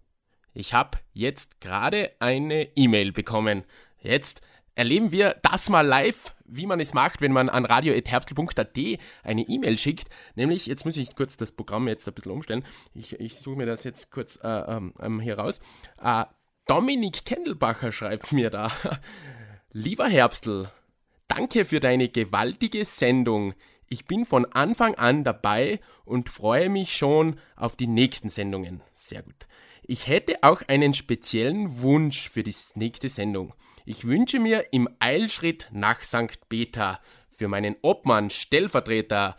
ich 0.53 0.75
habe 0.75 0.99
jetzt 1.15 1.63
gerade 1.63 2.11
eine 2.19 2.77
E-Mail 2.77 3.13
bekommen. 3.13 3.65
Jetzt 4.03 4.43
erleben 4.75 5.12
wir 5.12 5.37
das 5.43 5.68
mal 5.68 5.87
live, 5.87 6.35
wie 6.45 6.66
man 6.66 6.81
es 6.81 6.95
macht, 6.95 7.21
wenn 7.21 7.33
man 7.33 7.49
an 7.49 7.64
radio.herbstl.at 7.64 8.79
eine 9.23 9.43
E-Mail 9.43 9.79
schickt. 9.79 10.09
Nämlich, 10.35 10.66
jetzt 10.66 10.85
muss 10.85 10.97
ich 10.97 11.14
kurz 11.14 11.37
das 11.37 11.53
Programm 11.53 11.89
jetzt 11.89 12.07
ein 12.09 12.14
bisschen 12.14 12.33
umstellen. 12.33 12.64
Ich, 12.95 13.18
ich 13.21 13.37
suche 13.37 13.57
mir 13.57 13.66
das 13.66 13.85
jetzt 13.85 14.11
kurz 14.11 14.39
äh, 14.43 14.49
ähm, 14.49 14.95
ähm 15.01 15.21
hier 15.21 15.39
raus. 15.39 15.61
Äh, 16.03 16.25
Dominik 16.66 17.25
Kendelbacher 17.25 17.93
schreibt 17.93 18.33
mir 18.33 18.51
da. 18.51 18.71
Lieber 19.73 20.09
Herbstl, 20.09 20.71
danke 21.29 21.64
für 21.64 21.81
deine 21.81 22.09
gewaltige 22.09 22.85
Sendung. 22.85 23.55
Ich 23.89 24.05
bin 24.05 24.25
von 24.25 24.47
Anfang 24.47 24.95
an 24.95 25.25
dabei 25.25 25.81
und 26.05 26.29
freue 26.29 26.68
mich 26.68 26.97
schon 26.97 27.41
auf 27.57 27.75
die 27.75 27.89
nächsten 27.89 28.29
Sendungen. 28.29 28.83
Sehr 28.95 29.23
gut. 29.23 29.47
Ich 29.83 30.07
hätte 30.07 30.37
auch 30.43 30.62
einen 30.68 30.95
speziellen 30.95 31.83
Wunsch 31.83 32.31
für 32.31 32.45
die 32.45 32.55
nächste 32.77 33.09
Sendung. 33.09 33.53
Ich 33.91 34.07
wünsche 34.07 34.38
mir 34.38 34.72
im 34.72 34.88
Eilschritt 35.01 35.68
nach 35.72 36.05
St. 36.05 36.49
Peter 36.49 37.01
für 37.32 37.49
meinen 37.49 37.74
Obmann 37.82 38.30
Stellvertreter 38.30 39.36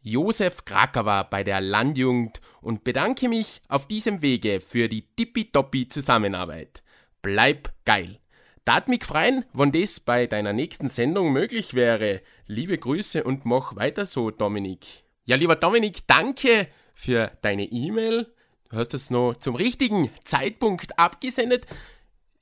Josef 0.00 0.64
Krakawa 0.64 1.22
bei 1.22 1.44
der 1.44 1.60
Landjugend 1.60 2.40
und 2.60 2.82
bedanke 2.82 3.28
mich 3.28 3.62
auf 3.68 3.86
diesem 3.86 4.20
Wege 4.20 4.60
für 4.60 4.88
die 4.88 5.06
tippitoppi 5.14 5.88
Zusammenarbeit. 5.88 6.82
Bleib 7.22 7.72
geil. 7.84 8.18
Dat 8.64 8.88
mich 8.88 9.04
freuen, 9.04 9.44
wenn 9.52 9.70
das 9.70 10.00
bei 10.00 10.26
deiner 10.26 10.52
nächsten 10.52 10.88
Sendung 10.88 11.30
möglich 11.32 11.74
wäre. 11.74 12.22
Liebe 12.48 12.78
Grüße 12.78 13.22
und 13.22 13.44
mach 13.44 13.76
weiter 13.76 14.04
so, 14.04 14.32
Dominik. 14.32 14.84
Ja, 15.26 15.36
lieber 15.36 15.54
Dominik, 15.54 16.08
danke 16.08 16.66
für 16.96 17.30
deine 17.42 17.66
E-Mail. 17.66 18.34
Du 18.68 18.78
hast 18.78 18.94
es 18.94 19.10
noch 19.10 19.34
zum 19.34 19.54
richtigen 19.54 20.10
Zeitpunkt 20.24 20.98
abgesendet 20.98 21.68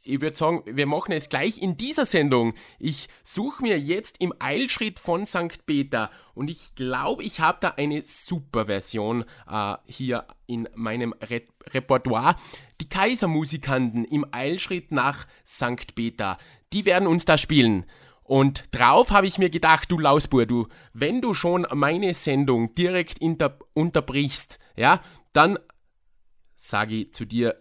ich 0.03 0.20
würde 0.20 0.36
sagen, 0.36 0.62
wir 0.64 0.86
machen 0.86 1.12
es 1.12 1.28
gleich 1.28 1.61
in 1.61 1.76
dieser 1.76 2.07
Sendung. 2.07 2.55
Ich 2.78 3.09
suche 3.22 3.62
mir 3.62 3.78
jetzt 3.78 4.20
im 4.20 4.32
Eilschritt 4.38 4.98
von 4.98 5.26
St. 5.26 5.66
Peter 5.66 6.11
und 6.34 6.48
ich 6.48 6.74
glaube, 6.74 7.22
ich 7.22 7.40
habe 7.40 7.59
da 7.61 7.70
eine 7.70 8.03
super 8.03 8.66
Version 8.66 9.24
äh, 9.48 9.76
hier 9.84 10.26
in 10.46 10.68
meinem 10.74 11.14
Re 11.20 11.42
Repertoire. 11.72 12.36
Die 12.80 12.88
Kaisermusikanten 12.88 14.05
im 14.07 14.26
Eilschritt 14.32 14.90
nach 14.92 15.26
St. 15.46 15.94
Peter, 15.94 16.38
die 16.72 16.86
werden 16.86 17.07
uns 17.07 17.26
da 17.26 17.36
spielen. 17.36 17.84
Und 18.22 18.64
drauf 18.70 19.11
habe 19.11 19.26
ich 19.26 19.38
mir 19.38 19.51
gedacht, 19.51 19.90
du 19.90 19.98
Lausbur, 19.98 20.46
du, 20.46 20.68
wenn 20.92 21.20
du 21.20 21.34
schon 21.34 21.66
meine 21.74 22.14
Sendung 22.14 22.74
direkt 22.74 23.18
unterbrichst, 23.74 24.59
ja, 24.76 25.01
dann 25.32 25.59
sage 26.57 26.94
ich 26.94 27.12
zu 27.12 27.26
dir, 27.26 27.57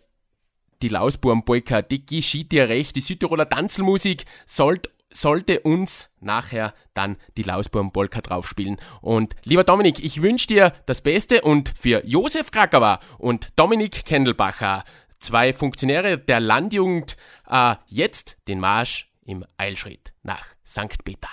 die 0.82 0.89
Lausbuben-Polka, 0.89 1.82
die 1.82 2.05
geschieht 2.05 2.51
dir 2.51 2.69
recht. 2.69 2.95
Die 2.95 3.01
Südtiroler 3.01 3.47
Tanzelmusik 3.47 4.25
sollt, 4.45 4.89
sollte 5.11 5.61
uns 5.61 6.09
nachher 6.19 6.73
dann 6.93 7.17
die 7.38 7.43
Lausbuben-Polka 7.43 8.21
draufspielen. 8.21 8.77
Und 9.01 9.36
lieber 9.43 9.63
Dominik, 9.63 10.03
ich 10.03 10.21
wünsche 10.21 10.47
dir 10.47 10.73
das 10.86 11.01
Beste 11.01 11.41
und 11.41 11.73
für 11.77 12.05
Josef 12.05 12.51
Krakauer 12.51 12.99
und 13.17 13.49
Dominik 13.55 14.05
Kendelbacher, 14.05 14.84
zwei 15.19 15.53
Funktionäre 15.53 16.17
der 16.17 16.39
Landjugend, 16.39 17.17
äh, 17.49 17.75
jetzt 17.88 18.38
den 18.47 18.59
Marsch 18.59 19.09
im 19.25 19.45
Eilschritt 19.57 20.13
nach 20.23 20.45
St. 20.65 21.03
Peter. 21.03 21.30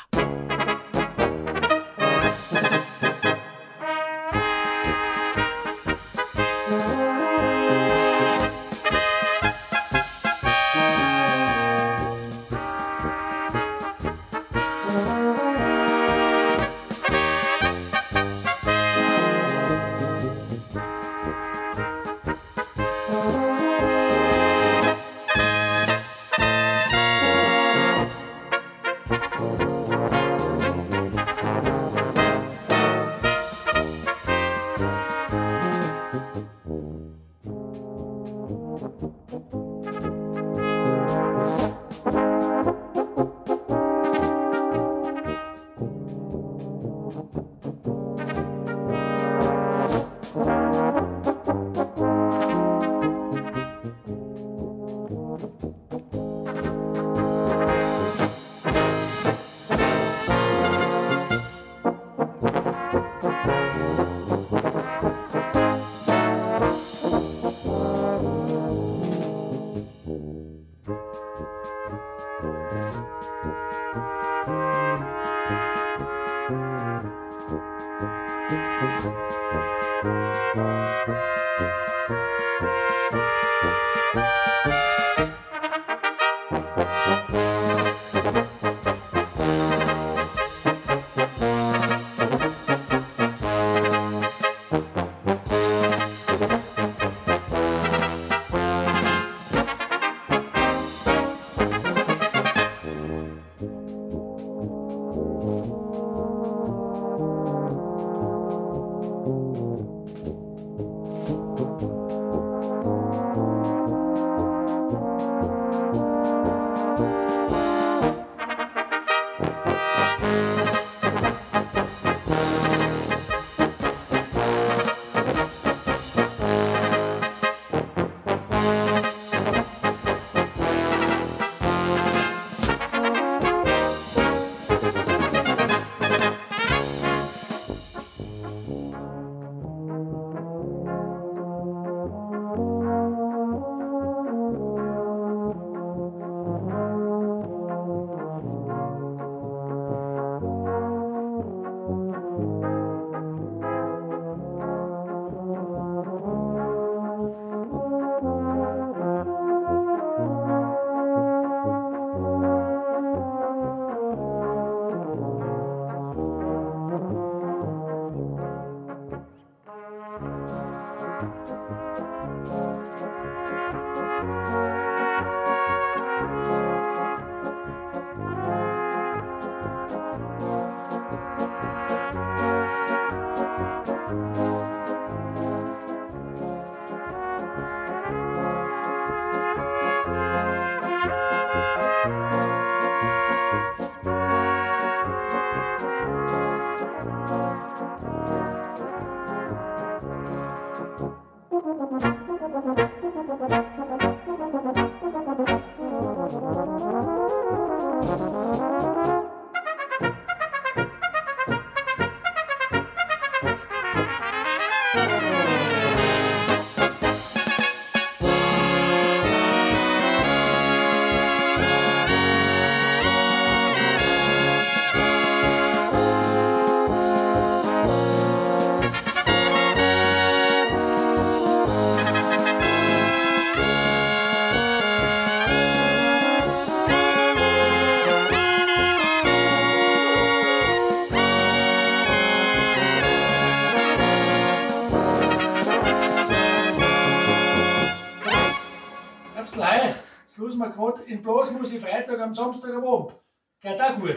Los 250.57 250.69
wir 250.69 250.71
gerade 250.71 251.03
in 251.03 251.23
Blasmusik 251.23 251.81
Freitag 251.81 252.21
am 252.21 252.35
Samstag 252.35 252.75
am 252.75 252.85
Abend. 252.85 253.15
Geht 253.61 253.81
auch 253.81 253.97
gut. 253.97 254.17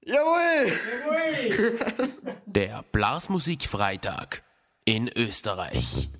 Jawohl! 0.00 0.72
Jawohl! 1.04 1.78
Der 2.46 2.84
Blasmusikfreitag 2.92 4.42
in 4.84 5.10
Österreich. 5.14 6.10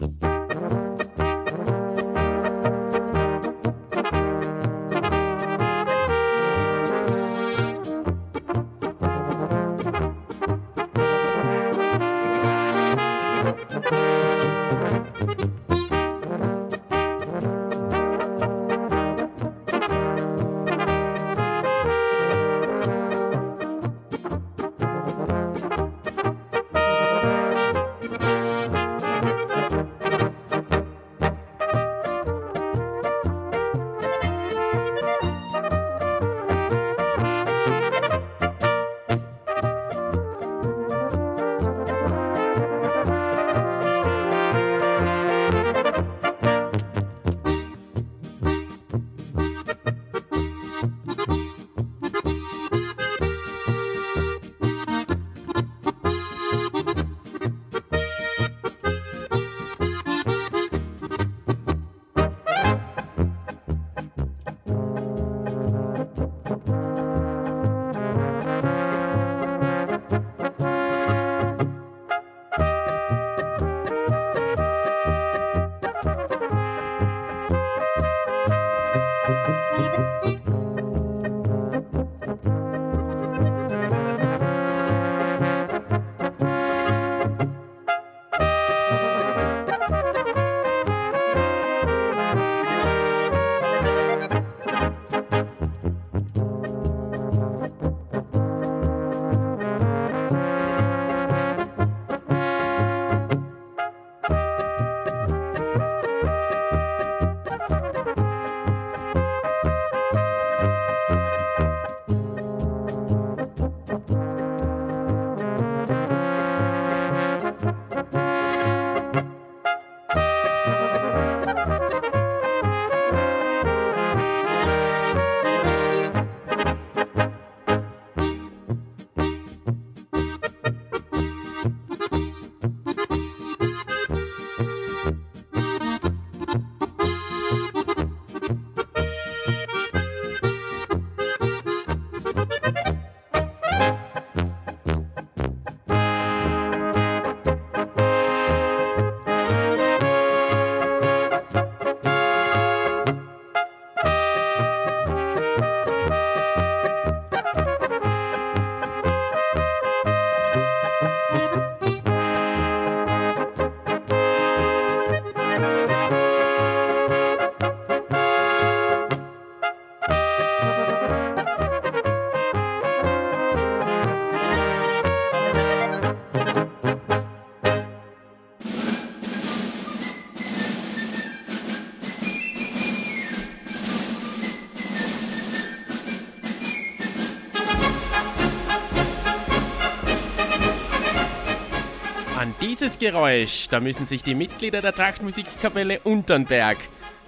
An 192.99 193.01
dieses 193.01 193.13
Geräusch, 193.13 193.69
da 193.69 193.81
müssen 193.81 194.07
sich 194.07 194.23
die 194.23 194.35
Mitglieder 194.35 194.81
der 194.81 194.93
Trachtmusikkapelle 194.93 196.01
Unternberg 196.01 196.79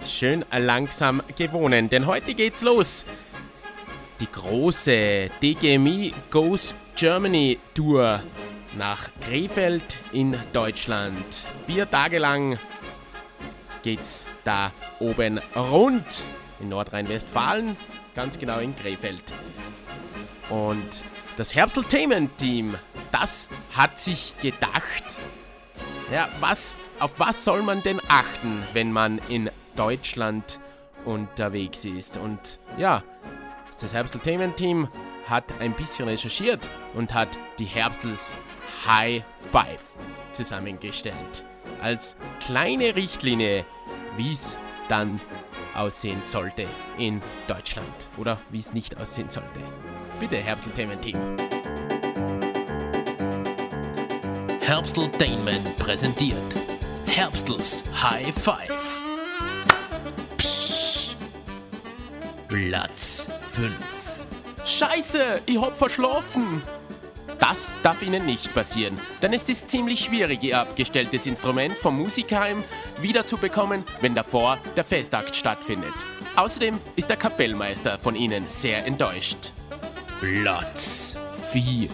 schön 0.05 0.45
langsam 0.51 1.23
gewohnen, 1.37 1.89
denn 1.89 2.07
heute 2.07 2.35
geht's 2.35 2.63
los. 2.63 3.05
Die 4.19 4.31
große 4.31 5.31
DGMI 5.41 6.13
Goes 6.31 6.75
Germany 6.97 7.59
Tour 7.75 8.21
nach 8.77 9.11
Krefeld 9.29 9.99
in 10.13 10.37
Deutschland. 10.53 11.25
Vier 11.67 11.89
Tage 11.89 12.19
lang 12.19 12.59
geht's 13.83 14.27
da 14.43 14.73
oben 14.99 15.41
rund 15.55 16.25
in 16.61 16.69
Nordrhein-Westfalen, 16.71 17.77
ganz 18.15 18.39
genau 18.39 18.59
in 18.59 18.75
Krefeld. 18.75 19.33
Und 20.49 21.05
das 21.37 21.55
Herbsteltainment-Team, 21.55 22.75
das 23.13 23.49
hat 23.73 24.01
sich 24.01 24.35
gedacht, 24.43 25.19
ja, 26.13 26.29
was, 26.41 26.77
auf 26.99 27.13
was 27.19 27.45
soll 27.45 27.63
man 27.63 27.83
denn 27.83 28.01
achten, 28.09 28.63
wenn 28.73 28.93
man 28.93 29.21
in 29.29 29.51
Deutschland 29.77 30.59
unterwegs 31.05 31.85
ist? 31.85 32.17
Und 32.17 32.59
ja, 32.77 33.03
das 33.81 33.95
Herbsteltainment-Team 33.95 34.89
hat 35.27 35.45
ein 35.61 35.73
bisschen 35.73 36.09
recherchiert 36.09 36.69
und 36.95 37.15
hat 37.15 37.39
die 37.59 37.65
Herbstels 37.65 38.35
High 38.87 39.23
Five 39.41 39.93
zusammengestellt. 40.33 41.45
Als 41.81 42.17
kleine 42.41 42.95
Richtlinie, 42.97 43.65
wie 44.17 44.33
es 44.33 44.59
dann 44.89 45.21
aussehen 45.75 46.21
sollte 46.23 46.67
in 46.99 47.23
Deutschland 47.47 47.87
oder 48.17 48.39
wie 48.51 48.59
es 48.59 48.75
nicht 48.75 48.99
aussehen 48.99 49.31
sollte. 49.31 49.61
Bitte, 50.19 50.37
Herbsteltainment-Team. 50.37 51.39
Herbsteltainment 54.61 55.70
präsentiert 55.91 56.37
Herbstels 57.07 57.83
High 58.01 58.33
Five. 58.33 59.03
Psst. 60.37 61.17
Platz 62.47 63.27
5. 63.51 63.73
Scheiße, 64.65 65.41
ich 65.47 65.61
hab 65.61 65.77
verschlafen! 65.77 66.63
Das 67.41 67.73
darf 67.83 68.03
Ihnen 68.03 68.25
nicht 68.25 68.55
passieren, 68.55 69.01
denn 69.21 69.33
es 69.33 69.49
ist 69.49 69.69
ziemlich 69.69 69.99
schwierig, 69.99 70.45
Ihr 70.45 70.61
abgestelltes 70.61 71.27
Instrument 71.27 71.77
vom 71.77 71.97
Musikheim 72.01 72.63
wiederzubekommen, 73.01 73.83
wenn 74.01 74.15
davor 74.15 74.59
der 74.77 74.85
Festakt 74.85 75.35
stattfindet. 75.35 75.95
Außerdem 76.37 76.79
ist 76.95 77.11
der 77.11 77.17
Kapellmeister 77.17 77.99
von 77.99 78.15
Ihnen 78.15 78.49
sehr 78.49 78.87
enttäuscht. 78.87 79.53
Platz 80.21 81.17
4. 81.51 81.89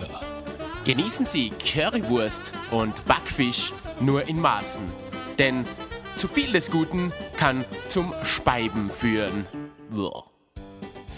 Genießen 0.84 1.24
Sie 1.24 1.50
Currywurst 1.50 2.52
und 2.70 3.02
Backfisch 3.06 3.72
nur 4.00 4.28
in 4.28 4.40
Maßen, 4.40 4.84
denn 5.38 5.64
zu 6.16 6.28
viel 6.28 6.52
des 6.52 6.70
Guten 6.70 7.12
kann 7.36 7.64
zum 7.88 8.12
Speiben 8.22 8.90
führen. 8.90 9.46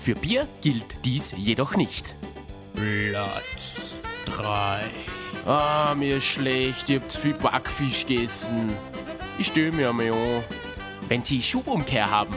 Für 0.03 0.15
Bier 0.15 0.47
gilt 0.61 1.05
dies 1.05 1.33
jedoch 1.37 1.77
nicht. 1.77 2.15
Platz 2.75 3.97
3. 4.27 4.81
Ah, 5.47 5.95
mir 5.97 6.17
ist 6.17 6.27
schlecht, 6.27 6.91
ich 6.91 7.01
hab 7.01 7.11
zu 7.11 7.21
viel 7.21 7.35
Backfisch 7.35 8.07
gegessen. 8.07 8.73
Ich 9.39 9.49
störe 9.49 9.73
mir 9.73 9.91
einmal 9.91 10.11
an. 10.13 10.45
Wenn 11.09 11.25
Sie 11.25 11.43
Schubumkehr 11.43 12.11
haben 12.11 12.35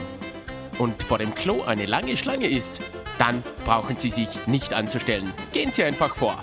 und 0.78 1.02
vor 1.02 1.18
dem 1.18 1.34
Klo 1.34 1.62
eine 1.62 1.86
lange 1.86 2.16
Schlange 2.16 2.48
ist, 2.48 2.80
dann 3.18 3.42
brauchen 3.64 3.96
Sie 3.96 4.10
sich 4.10 4.28
nicht 4.46 4.72
anzustellen. 4.72 5.32
Gehen 5.52 5.72
Sie 5.72 5.84
einfach 5.84 6.14
vor. 6.14 6.38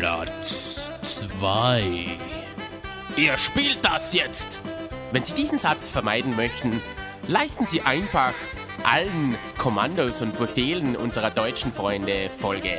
Platz 0.00 0.90
2. 1.02 2.18
Ihr 3.16 3.38
spielt 3.38 3.84
das 3.84 4.12
jetzt! 4.12 4.60
Wenn 5.12 5.24
Sie 5.24 5.34
diesen 5.34 5.56
Satz 5.56 5.88
vermeiden 5.88 6.34
möchten, 6.34 6.82
leisten 7.28 7.64
Sie 7.64 7.80
einfach 7.82 8.34
allen 8.82 9.36
Kommandos 9.56 10.20
und 10.20 10.36
Befehlen 10.36 10.96
unserer 10.96 11.30
deutschen 11.30 11.72
Freunde 11.72 12.28
Folge 12.36 12.76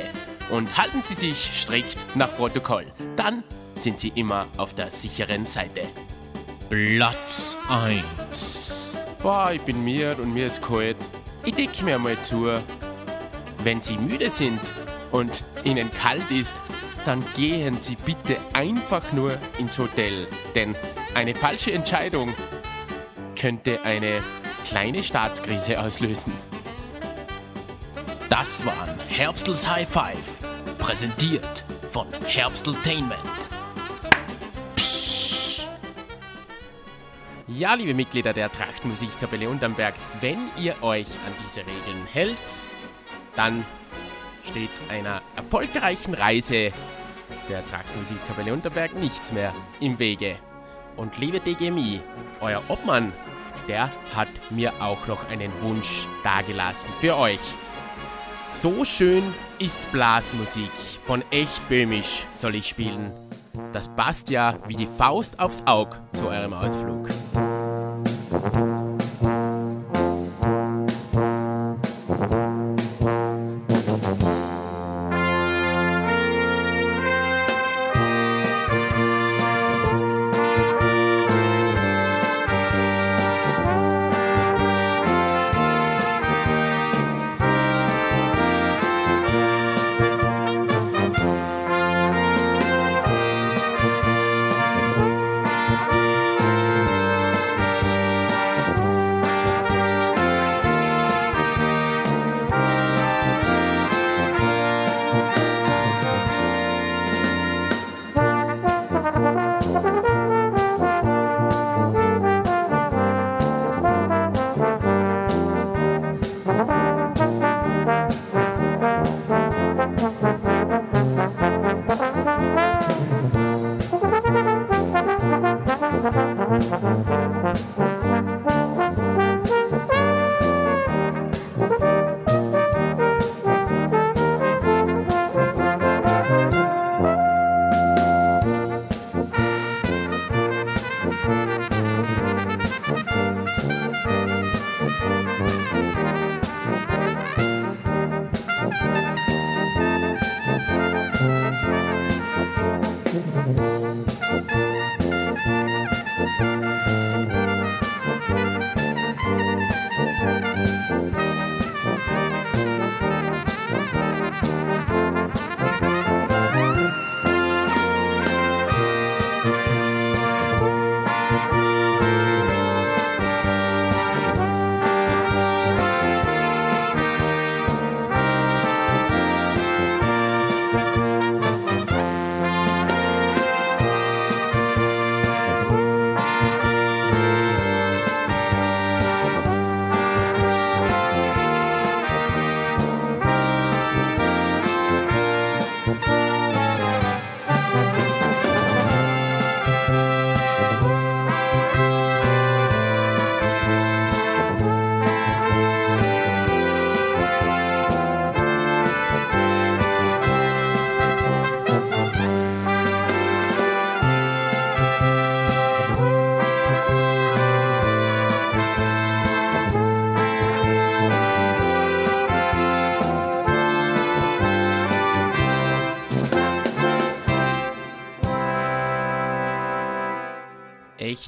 und 0.50 0.76
halten 0.76 1.00
Sie 1.02 1.14
sich 1.14 1.58
strikt 1.62 2.04
nach 2.14 2.36
Protokoll. 2.36 2.84
Dann 3.16 3.44
sind 3.76 3.98
Sie 3.98 4.12
immer 4.14 4.46
auf 4.58 4.74
der 4.74 4.90
sicheren 4.90 5.46
Seite. 5.46 5.82
Platz 6.68 7.56
1. 7.70 8.98
Boah, 9.22 9.52
ich 9.52 9.62
bin 9.62 9.82
mir 9.82 10.18
und 10.20 10.34
mir 10.34 10.48
ist 10.48 10.60
kalt. 10.60 10.98
Ich 11.46 11.54
decke 11.54 11.82
mir 11.82 11.98
mal 11.98 12.20
zu. 12.20 12.46
Wenn 13.64 13.80
Sie 13.80 13.96
müde 13.96 14.30
sind 14.30 14.60
und 15.12 15.44
Ihnen 15.64 15.90
kalt 15.90 16.30
ist, 16.30 16.56
dann 17.06 17.24
gehen 17.34 17.78
Sie 17.78 17.96
bitte 17.96 18.36
einfach 18.52 19.12
nur 19.12 19.38
ins 19.58 19.78
Hotel. 19.78 20.26
Denn 20.54 20.74
eine 21.14 21.34
falsche 21.34 21.72
Entscheidung 21.72 22.34
könnte 23.38 23.80
eine 23.84 24.22
kleine 24.64 25.02
Staatskrise 25.02 25.80
auslösen. 25.80 26.32
Das 28.28 28.66
waren 28.66 28.98
Herbstels 29.08 29.68
High 29.68 29.88
Five, 29.88 30.38
präsentiert 30.78 31.64
von 31.92 32.06
Herbsteltainment. 32.26 33.20
Psst. 34.74 35.68
Ja, 37.46 37.74
liebe 37.74 37.94
Mitglieder 37.94 38.32
der 38.32 38.50
Trachtmusikkapelle 38.50 39.48
Unterberg, 39.48 39.94
wenn 40.20 40.38
ihr 40.58 40.74
euch 40.82 41.06
an 41.06 41.32
diese 41.44 41.60
Regeln 41.60 42.06
hält, 42.12 42.36
dann 43.36 43.64
steht 44.50 44.70
einer 44.88 45.22
erfolgreichen 45.36 46.14
Reise 46.14 46.72
der 47.48 47.68
Trachtmusikkapelle 47.68 48.52
Unterberg 48.52 48.94
nichts 48.94 49.32
mehr 49.32 49.52
im 49.80 49.98
Wege. 49.98 50.36
Und 50.96 51.18
liebe 51.18 51.40
DGMI, 51.40 52.00
euer 52.40 52.62
Obmann 52.68 53.12
der 53.68 53.90
hat 54.14 54.28
mir 54.50 54.72
auch 54.80 55.06
noch 55.06 55.28
einen 55.28 55.50
Wunsch 55.60 56.06
dargelassen 56.22 56.92
für 57.00 57.16
euch. 57.16 57.40
So 58.44 58.84
schön 58.84 59.22
ist 59.58 59.80
Blasmusik. 59.92 60.70
Von 61.04 61.22
echt 61.30 61.68
böhmisch 61.68 62.26
soll 62.34 62.54
ich 62.54 62.68
spielen. 62.68 63.10
Das 63.72 63.88
passt 63.88 64.30
ja 64.30 64.58
wie 64.66 64.76
die 64.76 64.86
Faust 64.86 65.40
aufs 65.40 65.62
Auge 65.66 65.98
zu 66.14 66.28
eurem 66.28 66.52
Ausflug. 66.52 67.05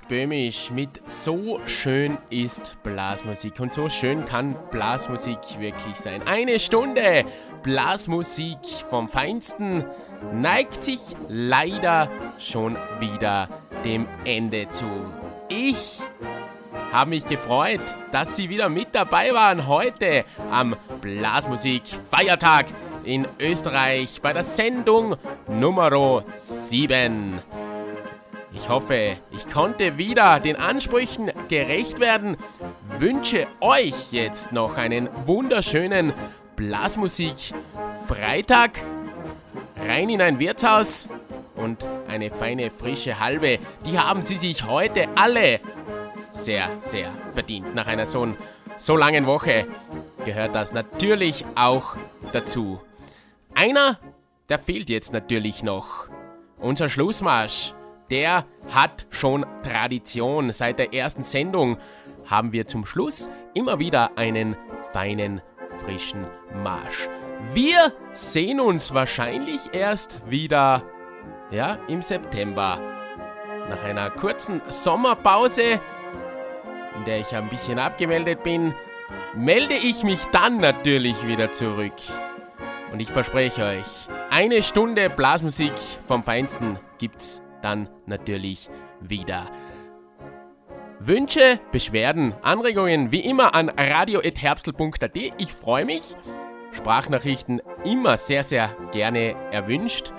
Böhmisch 0.08 0.70
mit 0.70 1.00
So 1.08 1.60
schön 1.66 2.18
ist 2.30 2.82
Blasmusik. 2.82 3.60
Und 3.60 3.74
so 3.74 3.88
schön 3.88 4.24
kann 4.24 4.56
Blasmusik 4.70 5.38
wirklich 5.58 5.96
sein. 5.96 6.22
Eine 6.26 6.58
Stunde 6.58 7.24
Blasmusik 7.62 8.58
vom 8.88 9.08
Feinsten 9.08 9.84
neigt 10.32 10.82
sich 10.82 11.00
leider 11.28 12.08
schon 12.38 12.76
wieder 12.98 13.48
dem 13.84 14.06
Ende 14.24 14.68
zu. 14.70 14.86
Ich 15.48 16.00
habe 16.92 17.10
mich 17.10 17.26
gefreut, 17.26 17.80
dass 18.10 18.36
Sie 18.36 18.48
wieder 18.48 18.68
mit 18.68 18.94
dabei 18.94 19.32
waren 19.34 19.66
heute 19.66 20.24
am 20.50 20.74
Blasmusik 21.02 21.82
Feiertag 22.10 22.66
in 23.04 23.26
Österreich 23.38 24.20
bei 24.22 24.32
der 24.32 24.42
Sendung 24.42 25.16
Nummer 25.48 26.24
7. 26.34 27.40
Ich 28.52 28.68
hoffe, 28.68 29.16
ich 29.30 29.48
konnte 29.50 29.98
wieder 29.98 30.40
den 30.40 30.56
Ansprüchen 30.56 31.30
gerecht 31.48 32.00
werden. 32.00 32.36
Wünsche 32.98 33.46
euch 33.60 34.10
jetzt 34.10 34.52
noch 34.52 34.76
einen 34.76 35.08
wunderschönen 35.26 36.12
Blasmusik 36.56 37.52
Freitag. 38.06 38.78
Rein 39.86 40.08
in 40.08 40.22
ein 40.22 40.38
Wirtshaus 40.38 41.08
und 41.56 41.84
eine 42.08 42.30
feine 42.30 42.70
frische 42.70 43.20
Halbe. 43.20 43.58
Die 43.84 43.98
haben 43.98 44.22
sie 44.22 44.38
sich 44.38 44.64
heute 44.64 45.08
alle 45.14 45.60
sehr, 46.30 46.70
sehr 46.80 47.10
verdient. 47.34 47.74
Nach 47.74 47.86
einer 47.86 48.06
so, 48.06 48.28
so 48.78 48.96
langen 48.96 49.26
Woche 49.26 49.66
gehört 50.24 50.54
das 50.54 50.72
natürlich 50.72 51.44
auch 51.54 51.96
dazu. 52.32 52.80
Einer, 53.54 53.98
der 54.48 54.58
fehlt 54.58 54.88
jetzt 54.88 55.12
natürlich 55.12 55.62
noch. 55.62 56.08
Unser 56.58 56.88
Schlussmarsch, 56.88 57.74
der 58.10 58.44
hat 58.72 59.06
schon 59.10 59.44
Tradition. 59.62 60.52
Seit 60.52 60.78
der 60.78 60.94
ersten 60.94 61.22
Sendung 61.22 61.78
haben 62.26 62.52
wir 62.52 62.66
zum 62.66 62.84
Schluss 62.84 63.30
immer 63.54 63.78
wieder 63.78 64.16
einen 64.16 64.56
feinen, 64.92 65.40
frischen 65.84 66.26
Marsch. 66.62 67.08
Wir 67.54 67.92
sehen 68.12 68.60
uns 68.60 68.92
wahrscheinlich 68.92 69.60
erst 69.72 70.18
wieder 70.28 70.82
ja, 71.50 71.78
im 71.88 72.02
September. 72.02 72.78
Nach 73.68 73.82
einer 73.84 74.10
kurzen 74.10 74.60
Sommerpause, 74.68 75.80
in 76.96 77.04
der 77.06 77.20
ich 77.20 77.34
ein 77.34 77.48
bisschen 77.48 77.78
abgemeldet 77.78 78.42
bin, 78.42 78.74
melde 79.34 79.74
ich 79.74 80.02
mich 80.02 80.20
dann 80.32 80.58
natürlich 80.58 81.26
wieder 81.26 81.52
zurück. 81.52 81.92
Und 82.92 83.00
ich 83.00 83.10
verspreche 83.10 83.64
euch, 83.64 84.08
eine 84.30 84.62
Stunde 84.62 85.10
Blasmusik 85.10 85.72
vom 86.06 86.22
Feinsten 86.22 86.78
gibt's 86.98 87.40
dann 87.68 87.88
natürlich 88.06 88.70
wieder. 89.00 89.46
Wünsche, 91.00 91.60
Beschwerden, 91.70 92.34
Anregungen 92.42 93.12
wie 93.12 93.20
immer 93.20 93.54
an 93.54 93.68
radio.herbstl.at. 93.68 95.16
Ich 95.16 95.52
freue 95.52 95.84
mich. 95.84 96.16
Sprachnachrichten 96.72 97.60
immer 97.84 98.16
sehr, 98.16 98.42
sehr 98.42 98.74
gerne 98.92 99.34
erwünscht. 99.52 100.12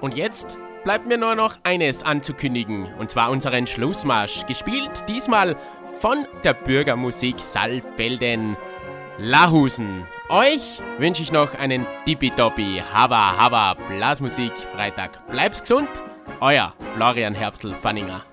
Und 0.00 0.16
jetzt 0.16 0.58
bleibt 0.84 1.06
mir 1.06 1.18
nur 1.18 1.34
noch 1.34 1.58
eines 1.62 2.02
anzukündigen, 2.02 2.88
und 2.98 3.10
zwar 3.10 3.30
unseren 3.30 3.66
Schlussmarsch, 3.66 4.46
gespielt 4.46 5.06
diesmal 5.08 5.56
von 6.00 6.26
der 6.44 6.54
Bürgermusik 6.54 7.38
Saalfelden 7.38 8.56
Lahusen. 9.18 10.06
Euch 10.30 10.80
wünsche 10.98 11.22
ich 11.22 11.30
noch 11.30 11.54
einen 11.58 11.86
tippitoppi 12.06 12.82
Hava 12.92 13.36
Hava 13.36 13.74
Blasmusik 13.74 14.52
Freitag. 14.74 15.26
Bleib's 15.28 15.60
gesund, 15.60 15.88
euer 16.40 16.72
Florian 16.94 17.34
Herbstl-Fanninger. 17.34 18.29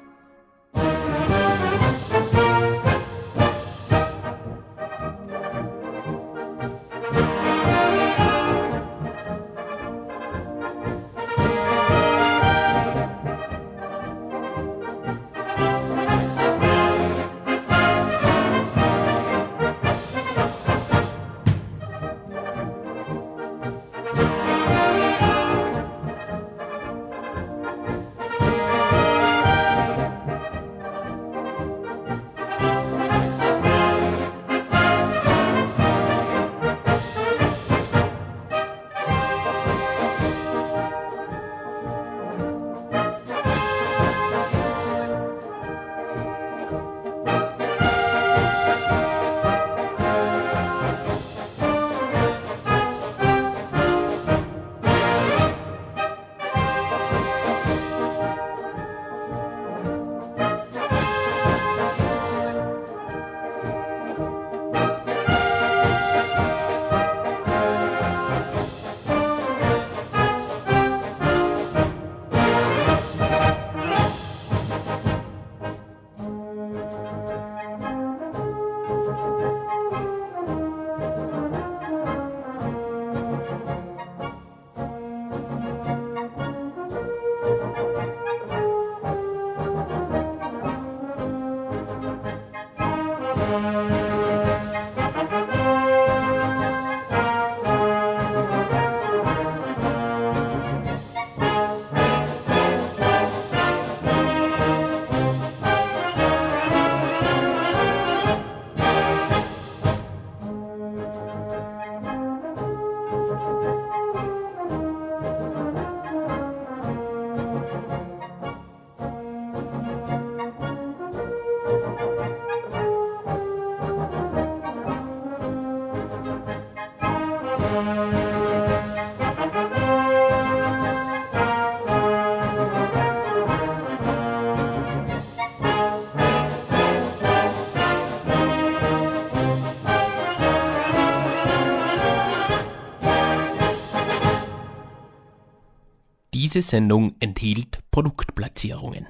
Diese 146.48 146.62
Sendung 146.62 147.14
enthielt 147.20 147.80
Produktplatzierungen. 147.92 149.06